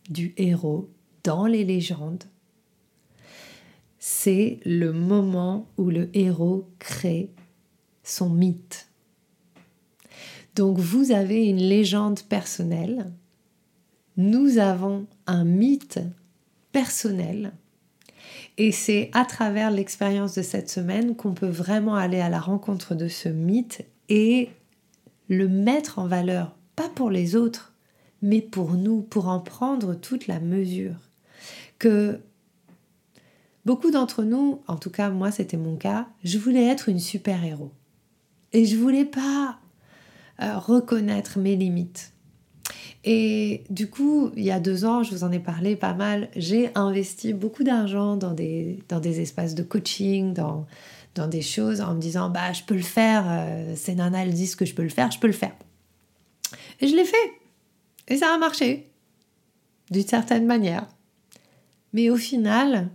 du 0.08 0.34
héros, 0.36 0.90
dans 1.22 1.46
les 1.46 1.64
légendes, 1.64 2.24
c'est 4.00 4.58
le 4.64 4.92
moment 4.92 5.68
où 5.76 5.90
le 5.90 6.10
héros 6.14 6.68
crée 6.80 7.30
son 8.02 8.28
mythe. 8.28 8.88
Donc 10.56 10.78
vous 10.78 11.12
avez 11.12 11.46
une 11.46 11.58
légende 11.58 12.20
personnelle 12.22 13.12
nous 14.20 14.58
avons 14.58 15.06
un 15.26 15.44
mythe 15.44 15.98
personnel 16.72 17.52
et 18.58 18.70
c'est 18.70 19.10
à 19.14 19.24
travers 19.24 19.70
l'expérience 19.70 20.34
de 20.34 20.42
cette 20.42 20.68
semaine 20.68 21.16
qu'on 21.16 21.32
peut 21.32 21.48
vraiment 21.48 21.94
aller 21.94 22.20
à 22.20 22.28
la 22.28 22.38
rencontre 22.38 22.94
de 22.94 23.08
ce 23.08 23.30
mythe 23.30 23.82
et 24.10 24.50
le 25.28 25.48
mettre 25.48 25.98
en 25.98 26.06
valeur, 26.06 26.54
pas 26.76 26.90
pour 26.90 27.10
les 27.10 27.34
autres, 27.34 27.72
mais 28.20 28.42
pour 28.42 28.72
nous, 28.72 29.00
pour 29.00 29.28
en 29.28 29.40
prendre 29.40 29.94
toute 29.94 30.26
la 30.26 30.38
mesure. 30.38 30.96
Que 31.78 32.20
beaucoup 33.64 33.90
d'entre 33.90 34.22
nous, 34.22 34.60
en 34.66 34.76
tout 34.76 34.90
cas 34.90 35.10
moi 35.10 35.30
c'était 35.30 35.56
mon 35.56 35.76
cas, 35.76 36.06
je 36.24 36.38
voulais 36.38 36.66
être 36.66 36.88
une 36.88 37.00
super-héros. 37.00 37.72
Et 38.52 38.64
je 38.64 38.76
voulais 38.76 39.04
pas 39.04 39.58
euh, 40.42 40.58
reconnaître 40.58 41.38
mes 41.38 41.56
limites. 41.56 42.12
Et 43.04 43.64
du 43.70 43.88
coup, 43.88 44.30
il 44.36 44.42
y 44.42 44.50
a 44.50 44.60
deux 44.60 44.84
ans, 44.84 45.02
je 45.02 45.12
vous 45.12 45.24
en 45.24 45.32
ai 45.32 45.38
parlé 45.38 45.74
pas 45.74 45.94
mal, 45.94 46.28
j'ai 46.36 46.70
investi 46.74 47.32
beaucoup 47.32 47.64
d'argent 47.64 48.16
dans 48.16 48.34
des, 48.34 48.78
dans 48.88 49.00
des 49.00 49.20
espaces 49.20 49.54
de 49.54 49.62
coaching, 49.62 50.34
dans, 50.34 50.66
dans 51.14 51.26
des 51.26 51.42
choses 51.42 51.80
en 51.80 51.94
me 51.94 52.00
disant, 52.00 52.28
bah, 52.28 52.52
je 52.52 52.62
peux 52.62 52.74
le 52.74 52.82
faire, 52.82 53.24
euh, 53.26 53.74
ces 53.74 53.94
nanas, 53.94 54.26
disent 54.26 54.54
que 54.54 54.66
je 54.66 54.74
peux 54.74 54.82
le 54.82 54.90
faire, 54.90 55.10
je 55.10 55.18
peux 55.18 55.26
le 55.26 55.32
faire. 55.32 55.54
Et 56.80 56.88
je 56.88 56.96
l'ai 56.96 57.04
fait. 57.04 57.32
Et 58.08 58.16
ça 58.16 58.34
a 58.34 58.38
marché, 58.38 58.90
d'une 59.90 60.06
certaine 60.06 60.46
manière. 60.46 60.86
Mais 61.92 62.10
au 62.10 62.16
final, 62.16 62.90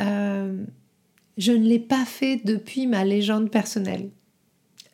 euh, 0.00 0.64
je 1.36 1.52
ne 1.52 1.66
l'ai 1.66 1.78
pas 1.78 2.04
fait 2.04 2.40
depuis 2.44 2.86
ma 2.86 3.04
légende 3.04 3.50
personnelle. 3.50 4.10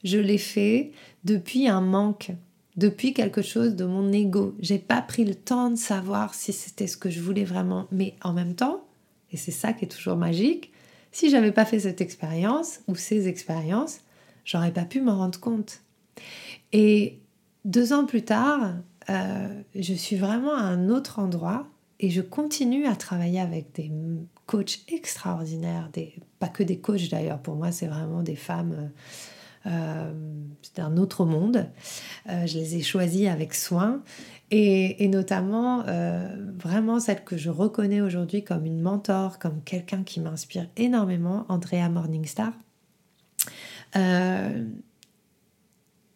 Je 0.04 0.18
l'ai 0.18 0.38
fait 0.38 0.92
depuis 1.24 1.68
un 1.68 1.80
manque 1.80 2.32
depuis 2.76 3.12
quelque 3.12 3.42
chose 3.42 3.76
de 3.76 3.84
mon 3.84 4.12
ego. 4.12 4.54
J'ai 4.58 4.78
pas 4.78 5.02
pris 5.02 5.24
le 5.24 5.34
temps 5.34 5.70
de 5.70 5.76
savoir 5.76 6.34
si 6.34 6.52
c'était 6.52 6.86
ce 6.86 6.96
que 6.96 7.10
je 7.10 7.20
voulais 7.20 7.44
vraiment. 7.44 7.86
Mais 7.92 8.14
en 8.22 8.32
même 8.32 8.54
temps, 8.54 8.84
et 9.30 9.36
c'est 9.36 9.50
ça 9.50 9.72
qui 9.72 9.84
est 9.84 9.88
toujours 9.88 10.16
magique, 10.16 10.72
si 11.10 11.30
j'avais 11.30 11.52
pas 11.52 11.64
fait 11.64 11.80
cette 11.80 12.00
expérience 12.00 12.80
ou 12.88 12.94
ces 12.94 13.28
expériences, 13.28 14.00
j'aurais 14.44 14.72
pas 14.72 14.84
pu 14.84 15.00
m'en 15.00 15.18
rendre 15.18 15.38
compte. 15.38 15.82
Et 16.72 17.18
deux 17.64 17.92
ans 17.92 18.06
plus 18.06 18.22
tard, 18.22 18.74
euh, 19.10 19.62
je 19.74 19.94
suis 19.94 20.16
vraiment 20.16 20.54
à 20.54 20.62
un 20.62 20.88
autre 20.88 21.18
endroit 21.18 21.66
et 22.00 22.08
je 22.10 22.22
continue 22.22 22.86
à 22.86 22.96
travailler 22.96 23.40
avec 23.40 23.72
des 23.74 23.90
coachs 24.52 24.84
extraordinaires, 24.88 25.88
des, 25.94 26.14
pas 26.38 26.48
que 26.48 26.62
des 26.62 26.78
coachs 26.78 27.08
d'ailleurs, 27.10 27.38
pour 27.38 27.56
moi 27.56 27.72
c'est 27.72 27.86
vraiment 27.86 28.22
des 28.22 28.36
femmes. 28.36 28.72
Euh, 28.72 28.88
euh, 29.66 30.12
un 30.78 30.96
autre 30.96 31.24
monde. 31.24 31.68
Euh, 32.28 32.46
je 32.46 32.58
les 32.58 32.76
ai 32.76 32.82
choisis 32.82 33.28
avec 33.28 33.54
soin. 33.54 34.02
Et, 34.50 35.06
notamment, 35.06 35.84
euh, 35.86 36.28
vraiment 36.58 36.98
celle 36.98 37.22
que 37.22 37.36
je 37.36 37.48
reconnais 37.48 38.00
aujourd'hui 38.00 38.42
comme 38.42 38.66
une 38.66 38.80
mentor, 38.80 39.38
comme 39.38 39.62
quelqu'un 39.62 40.02
qui 40.02 40.20
m'inspire 40.20 40.66
énormément, 40.76 41.46
Andrea 41.48 41.88
Morningstar. 41.88 42.52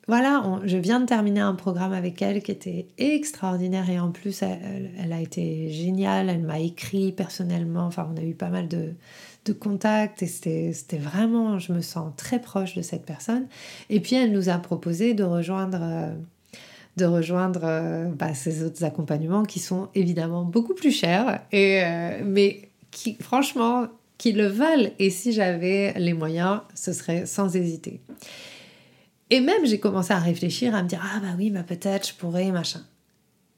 Voilà, 0.09 0.61
je 0.64 0.77
viens 0.77 1.01
de 1.01 1.07
terminer 1.07 1.40
un 1.40 1.55
programme 1.55 1.92
avec 1.92 2.23
elle 2.23 2.42
qui 2.42 2.53
était 2.53 2.87
extraordinaire 2.97 3.90
et 3.90 3.99
en 3.99 4.12
plus, 4.12 4.42
elle 4.42 5.12
a 5.12 5.21
été 5.21 5.71
géniale. 5.71 6.29
Elle 6.29 6.42
m'a 6.42 6.61
écrit 6.61 7.11
personnellement. 7.11 7.87
Enfin, 7.87 8.09
on 8.14 8.16
a 8.16 8.23
eu 8.23 8.35
pas 8.35 8.49
mal 8.49 8.69
de, 8.69 8.95
de 9.47 9.53
contact 9.53 10.23
et 10.23 10.27
c'était 10.27 10.99
vraiment, 10.99 11.59
je 11.59 11.73
me 11.73 11.81
sens 11.81 12.12
très 12.16 12.40
proche 12.40 12.75
de 12.75 12.83
cette 12.83 13.05
personne. 13.05 13.47
Et 13.88 14.01
puis 14.01 14.16
elle 14.16 14.33
nous 14.33 14.49
a 14.49 14.59
proposé 14.59 15.14
de 15.14 15.25
rejoindre, 15.25 15.79
euh, 15.81 16.12
de 16.97 17.05
rejoindre 17.05 17.61
euh, 17.64 18.05
bah, 18.07 18.35
ces 18.35 18.64
autres 18.64 18.85
accompagnements 18.85 19.45
qui 19.45 19.61
sont 19.61 19.88
évidemment 19.95 20.45
beaucoup 20.45 20.75
plus 20.75 20.90
chers, 20.90 21.40
et, 21.53 21.83
euh, 21.83 22.23
mais 22.25 22.69
qui 22.90 23.16
franchement, 23.21 23.87
qui 24.19 24.33
le 24.33 24.47
valent. 24.47 24.90
Et 24.99 25.11
si 25.11 25.33
j'avais 25.33 25.95
les 25.97 26.12
moyens, 26.12 26.61
ce 26.75 26.92
serait 26.92 27.27
sans 27.27 27.55
hésiter. 27.55 28.01
Et 29.31 29.41
même 29.41 29.67
j'ai 29.67 29.81
commencé 29.81 30.12
à 30.12 30.19
réfléchir, 30.19 30.75
à 30.75 30.83
me 30.83 30.89
dire, 30.89 31.03
ah 31.03 31.21
bah 31.21 31.35
oui, 31.37 31.51
bah 31.51 31.62
peut-être 31.62 32.09
je 32.09 32.15
pourrais, 32.15 32.51
machin. 32.51 32.83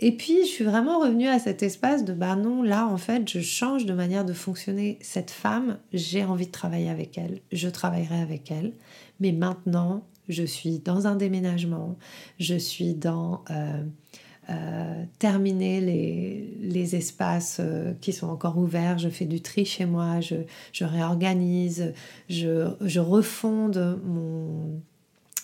Et 0.00 0.12
puis, 0.12 0.38
je 0.42 0.48
suis 0.48 0.64
vraiment 0.64 1.00
revenue 1.00 1.26
à 1.26 1.40
cet 1.40 1.62
espace 1.62 2.04
de 2.04 2.12
bah 2.12 2.36
non, 2.36 2.62
là, 2.62 2.86
en 2.86 2.98
fait, 2.98 3.28
je 3.28 3.40
change 3.40 3.84
de 3.84 3.92
manière 3.92 4.24
de 4.24 4.32
fonctionner. 4.32 4.96
Cette 5.02 5.32
femme, 5.32 5.78
j'ai 5.92 6.24
envie 6.24 6.46
de 6.46 6.52
travailler 6.52 6.88
avec 6.88 7.18
elle, 7.18 7.40
je 7.50 7.68
travaillerai 7.68 8.20
avec 8.20 8.50
elle. 8.52 8.72
Mais 9.18 9.32
maintenant, 9.32 10.04
je 10.28 10.44
suis 10.44 10.78
dans 10.78 11.08
un 11.08 11.16
déménagement, 11.16 11.96
je 12.38 12.54
suis 12.54 12.94
dans 12.94 13.42
euh, 13.50 15.04
terminer 15.18 15.80
les, 15.80 16.94
espaces 16.94 17.60
qui 18.00 18.12
sont 18.12 18.28
encore 18.28 18.56
ouverts. 18.56 18.98
Je 18.98 19.08
fais 19.08 19.26
du 19.26 19.40
tri 19.40 19.64
chez 19.64 19.84
moi, 19.84 20.20
je, 20.20 20.84
réorganise, 20.84 21.92
je, 22.28 22.68
je 22.80 23.00
refonde 23.00 24.00
mon, 24.04 24.80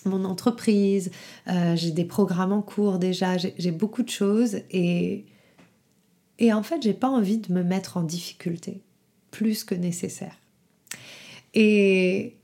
mon 0.05 0.25
entreprise, 0.25 1.11
j'ai 1.75 1.91
des 1.91 2.05
programmes 2.05 2.51
en 2.51 2.61
cours 2.61 2.99
déjà, 2.99 3.37
j'ai 3.37 3.71
beaucoup 3.71 4.03
de 4.03 4.09
choses 4.09 4.57
et, 4.71 5.25
et 6.39 6.53
en 6.53 6.63
fait, 6.63 6.81
j'ai 6.81 6.93
pas 6.93 7.09
envie 7.09 7.37
de 7.37 7.51
me 7.51 7.63
mettre 7.63 7.97
en 7.97 8.03
difficulté 8.03 8.81
plus 9.31 9.63
que 9.63 9.75
nécessaire. 9.75 10.35
Et 11.53 12.37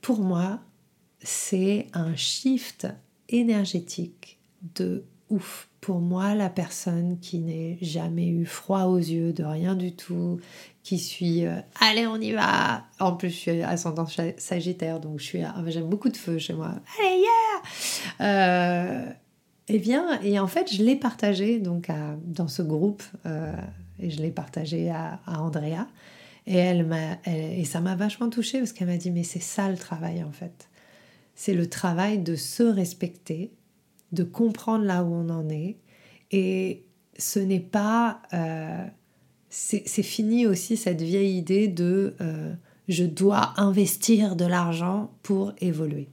pour 0.00 0.20
moi, 0.20 0.60
c'est 1.20 1.86
un 1.92 2.14
shift 2.16 2.86
énergétique 3.28 4.38
de 4.74 5.04
ouf. 5.30 5.68
Pour 5.80 6.00
moi, 6.00 6.34
la 6.34 6.50
personne 6.50 7.18
qui 7.20 7.38
n'ait 7.38 7.78
jamais 7.80 8.26
eu 8.26 8.44
froid 8.44 8.84
aux 8.84 8.98
yeux 8.98 9.32
de 9.32 9.44
rien 9.44 9.76
du 9.76 9.94
tout, 9.94 10.40
qui 10.82 10.98
suis 10.98 11.46
euh, 11.46 11.60
allez 11.80 12.06
on 12.06 12.16
y 12.16 12.32
va. 12.32 12.84
En 12.98 13.12
plus, 13.12 13.30
je 13.30 13.34
suis 13.34 13.62
ascendant 13.62 14.06
sagittaire, 14.38 15.00
donc 15.00 15.20
je 15.20 15.24
suis 15.24 15.42
j'aime 15.66 15.88
beaucoup 15.88 16.08
de 16.08 16.16
feu 16.16 16.38
chez 16.38 16.54
moi. 16.54 16.74
Allez 16.98 17.20
yeah. 17.20 18.26
Euh, 18.26 19.12
eh 19.68 19.78
bien, 19.78 20.20
et 20.22 20.38
en 20.38 20.46
fait, 20.46 20.72
je 20.72 20.82
l'ai 20.82 20.96
partagé 20.96 21.58
donc 21.58 21.88
dans 22.24 22.48
ce 22.48 22.62
groupe 22.62 23.02
euh, 23.26 23.52
et 23.98 24.10
je 24.10 24.20
l'ai 24.22 24.30
partagé 24.30 24.90
à, 24.90 25.20
Andrea. 25.26 25.86
Et, 26.46 26.56
elle 26.56 26.86
m'a, 26.86 27.18
et 27.26 27.64
ça 27.64 27.80
m'a 27.80 27.96
vachement 27.96 28.30
touchée 28.30 28.58
parce 28.58 28.72
qu'elle 28.72 28.86
m'a 28.88 28.96
dit 28.96 29.10
Mais 29.10 29.24
c'est 29.24 29.42
ça 29.42 29.68
le 29.68 29.76
travail 29.76 30.22
en 30.22 30.32
fait. 30.32 30.68
C'est 31.34 31.54
le 31.54 31.68
travail 31.68 32.18
de 32.18 32.34
se 32.34 32.62
respecter, 32.62 33.50
de 34.12 34.22
comprendre 34.22 34.84
là 34.84 35.04
où 35.04 35.12
on 35.12 35.28
en 35.28 35.48
est. 35.48 35.76
Et 36.30 36.84
ce 37.18 37.38
n'est 37.38 37.60
pas. 37.60 38.22
Euh, 38.32 38.84
c'est, 39.48 40.02
fini 40.02 40.46
aussi 40.46 40.76
cette 40.76 41.00
vieille 41.00 41.38
idée 41.38 41.68
de 41.68 42.14
euh, 42.20 42.52
je 42.88 43.04
dois 43.04 43.54
investir 43.56 44.36
de 44.36 44.44
l'argent 44.44 45.10
pour 45.22 45.52
évoluer. 45.60 46.08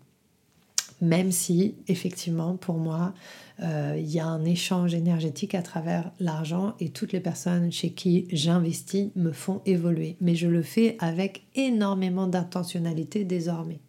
Même 1.02 1.32
si, 1.34 1.76
effectivement, 1.90 2.56
pour 2.56 2.78
moi, 2.78 3.14
euh, 3.62 3.96
il 3.98 4.10
y 4.10 4.20
a 4.20 4.26
un 4.26 4.46
échange 4.46 4.94
énergétique 4.94 5.54
à 5.54 5.62
travers 5.62 6.12
l'argent 6.20 6.76
et 6.80 6.90
toutes 6.90 7.12
les 7.12 7.20
personnes 7.20 7.72
chez 7.72 7.92
qui 7.92 8.28
j'investis 8.32 9.10
me 9.16 9.34
font 9.34 9.62
évoluer. 9.66 10.16
Mais 10.22 10.36
je 10.36 10.48
le 10.48 10.62
fais 10.62 10.96
avec 11.00 11.46
énormément 11.56 12.28
d'intentionnalité 12.28 13.26
désormais. 13.26 13.82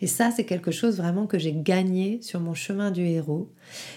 Et 0.00 0.06
ça, 0.06 0.30
c'est 0.30 0.44
quelque 0.44 0.70
chose 0.70 0.96
vraiment 0.96 1.26
que 1.26 1.38
j'ai 1.38 1.52
gagné 1.52 2.20
sur 2.22 2.40
mon 2.40 2.54
chemin 2.54 2.90
du 2.90 3.02
héros, 3.02 3.50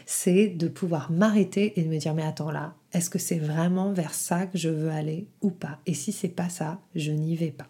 c'est 0.06 0.48
de 0.48 0.68
pouvoir 0.68 1.12
m'arrêter 1.12 1.80
et 1.80 1.84
de 1.84 1.90
me 1.90 1.98
dire 1.98 2.14
mais 2.14 2.24
attends 2.24 2.52
là, 2.52 2.76
est-ce 2.94 3.10
que 3.10 3.20
c'est 3.20 3.40
vraiment 3.40 3.94
vers 3.94 4.14
ça 4.14 4.46
que 4.46 4.58
je 4.58 4.70
veux 4.70 4.90
aller 4.90 5.28
ou 5.42 5.50
pas? 5.50 5.80
Et 5.86 5.94
si 5.94 6.12
c'est 6.12 6.28
pas 6.28 6.50
ça, 6.50 6.80
je 6.96 7.12
n'y 7.12 7.36
vais 7.36 7.52
pas. 7.52 7.68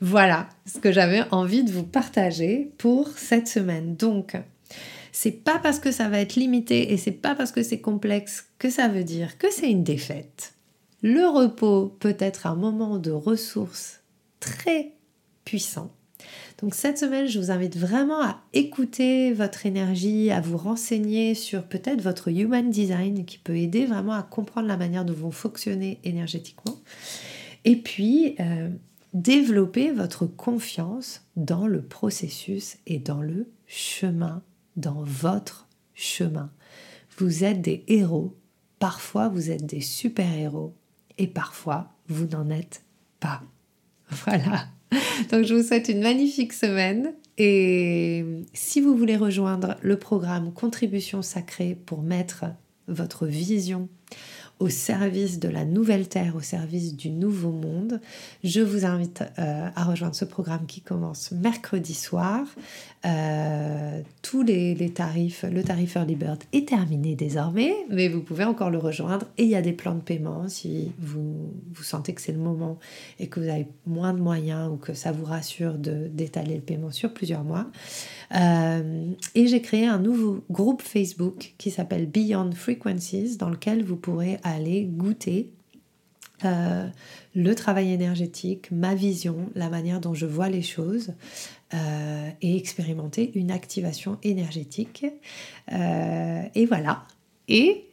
Voilà 0.00 0.48
ce 0.66 0.78
que 0.78 0.92
j'avais 0.92 1.22
envie 1.30 1.64
de 1.64 1.72
vous 1.72 1.84
partager 1.84 2.72
pour 2.78 3.08
cette 3.08 3.48
semaine. 3.48 3.96
Donc, 3.96 4.36
c'est 5.12 5.32
pas 5.32 5.58
parce 5.58 5.78
que 5.78 5.90
ça 5.90 6.08
va 6.08 6.20
être 6.20 6.36
limité 6.36 6.92
et 6.92 6.96
c'est 6.96 7.10
pas 7.10 7.34
parce 7.34 7.52
que 7.52 7.62
c'est 7.62 7.80
complexe 7.80 8.46
que 8.58 8.70
ça 8.70 8.88
veut 8.88 9.04
dire 9.04 9.38
que 9.38 9.50
c'est 9.50 9.70
une 9.70 9.84
défaite. 9.84 10.54
Le 11.02 11.26
repos 11.26 11.96
peut 11.98 12.16
être 12.18 12.46
un 12.46 12.54
moment 12.54 12.98
de 12.98 13.10
ressources 13.10 14.00
très 14.38 14.92
puissant. 15.44 15.90
Donc 16.62 16.74
cette 16.74 16.98
semaine, 16.98 17.26
je 17.26 17.38
vous 17.38 17.50
invite 17.50 17.76
vraiment 17.76 18.22
à 18.22 18.40
écouter 18.52 19.32
votre 19.32 19.64
énergie, 19.64 20.30
à 20.30 20.40
vous 20.40 20.58
renseigner 20.58 21.34
sur 21.34 21.64
peut-être 21.64 22.02
votre 22.02 22.28
human 22.28 22.70
design 22.70 23.24
qui 23.24 23.38
peut 23.38 23.56
aider 23.56 23.86
vraiment 23.86 24.12
à 24.12 24.22
comprendre 24.22 24.68
la 24.68 24.76
manière 24.76 25.04
dont 25.04 25.14
vous 25.14 25.30
fonctionnez 25.30 26.00
énergétiquement. 26.04 26.76
Et 27.64 27.76
puis, 27.76 28.36
euh, 28.40 28.68
développer 29.14 29.90
votre 29.90 30.26
confiance 30.26 31.22
dans 31.36 31.66
le 31.66 31.82
processus 31.82 32.76
et 32.86 32.98
dans 32.98 33.22
le 33.22 33.48
chemin 33.66 34.42
dans 34.76 35.02
votre 35.02 35.68
chemin. 35.94 36.50
Vous 37.18 37.44
êtes 37.44 37.60
des 37.60 37.84
héros, 37.88 38.36
parfois 38.78 39.28
vous 39.28 39.50
êtes 39.50 39.66
des 39.66 39.80
super-héros 39.80 40.74
et 41.18 41.26
parfois 41.26 41.92
vous 42.08 42.26
n'en 42.26 42.48
êtes 42.50 42.82
pas. 43.18 43.42
Voilà. 44.10 44.66
Donc 45.30 45.44
je 45.44 45.54
vous 45.54 45.62
souhaite 45.62 45.88
une 45.88 46.02
magnifique 46.02 46.52
semaine. 46.52 47.12
Et 47.38 48.24
si 48.52 48.80
vous 48.80 48.96
voulez 48.96 49.16
rejoindre 49.16 49.76
le 49.82 49.98
programme 49.98 50.52
Contribution 50.52 51.22
sacrée 51.22 51.78
pour 51.86 52.02
mettre 52.02 52.44
votre 52.88 53.26
vision 53.26 53.88
au 54.60 54.68
service 54.68 55.40
de 55.40 55.48
la 55.48 55.64
nouvelle 55.64 56.06
terre, 56.06 56.36
au 56.36 56.40
service 56.40 56.94
du 56.94 57.10
nouveau 57.10 57.50
monde. 57.50 58.00
Je 58.44 58.60
vous 58.60 58.84
invite 58.84 59.24
euh, 59.38 59.68
à 59.74 59.84
rejoindre 59.84 60.14
ce 60.14 60.26
programme 60.26 60.66
qui 60.66 60.82
commence 60.82 61.32
mercredi 61.32 61.94
soir. 61.94 62.44
Euh, 63.06 64.02
tous 64.20 64.42
les, 64.42 64.92
tarifs, 64.94 65.46
le 65.50 65.62
tarif 65.62 65.96
Early 65.96 66.16
Bird 66.16 66.44
est 66.52 66.68
terminé 66.68 67.14
désormais, 67.14 67.74
mais 67.88 68.08
vous 68.08 68.20
pouvez 68.20 68.44
encore 68.44 68.68
le 68.70 68.76
rejoindre 68.76 69.26
et 69.38 69.44
il 69.44 69.48
y 69.48 69.56
a 69.56 69.62
des 69.62 69.72
plans 69.72 69.94
de 69.94 70.02
paiement 70.02 70.46
si 70.48 70.92
vous, 70.98 71.50
sentez 71.82 72.12
que 72.12 72.20
c'est 72.20 72.32
le 72.32 72.38
moment 72.38 72.78
et 73.18 73.28
que 73.28 73.40
vous 73.40 73.48
avez 73.48 73.66
moins 73.86 74.12
de 74.12 74.20
moyens 74.20 74.70
ou 74.70 74.76
que 74.76 74.92
ça 74.92 75.12
vous 75.12 75.24
rassure 75.24 75.74
d'étaler 75.78 76.56
le 76.56 76.60
paiement 76.60 76.90
sur 76.90 77.14
plusieurs 77.14 77.42
mois. 77.42 77.66
Euh, 78.36 79.06
et 79.34 79.46
j'ai 79.46 79.62
créé 79.62 79.86
un 79.86 79.98
nouveau 79.98 80.44
groupe 80.50 80.82
Facebook 80.82 81.54
qui 81.56 81.70
s'appelle 81.70 82.06
Beyond 82.06 82.52
Frequencies 82.52 83.38
dans 83.38 83.48
lequel 83.48 83.82
vous 83.82 83.96
pourrez 83.96 84.38
aller 84.50 84.84
goûter 84.84 85.52
euh, 86.44 86.88
le 87.34 87.54
travail 87.54 87.92
énergétique, 87.92 88.70
ma 88.70 88.94
vision, 88.94 89.50
la 89.54 89.68
manière 89.68 90.00
dont 90.00 90.14
je 90.14 90.26
vois 90.26 90.48
les 90.48 90.62
choses 90.62 91.12
euh, 91.74 92.30
et 92.40 92.56
expérimenter 92.56 93.30
une 93.34 93.50
activation 93.50 94.18
énergétique. 94.22 95.06
et 95.70 96.66
voilà. 96.66 97.06
Et 97.48 97.86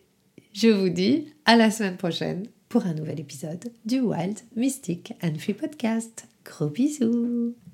je 0.53 0.69
vous 0.69 0.89
dis 0.89 1.27
à 1.45 1.55
la 1.55 1.71
semaine 1.71 1.97
prochaine 1.97 2.47
pour 2.69 2.85
un 2.85 2.93
nouvel 2.93 3.19
épisode 3.19 3.71
du 3.85 3.99
Wild 3.99 4.39
Mystic 4.55 5.13
and 5.23 5.35
Free 5.39 5.53
Podcast. 5.53 6.27
Gros 6.43 6.69
bisous 6.69 7.55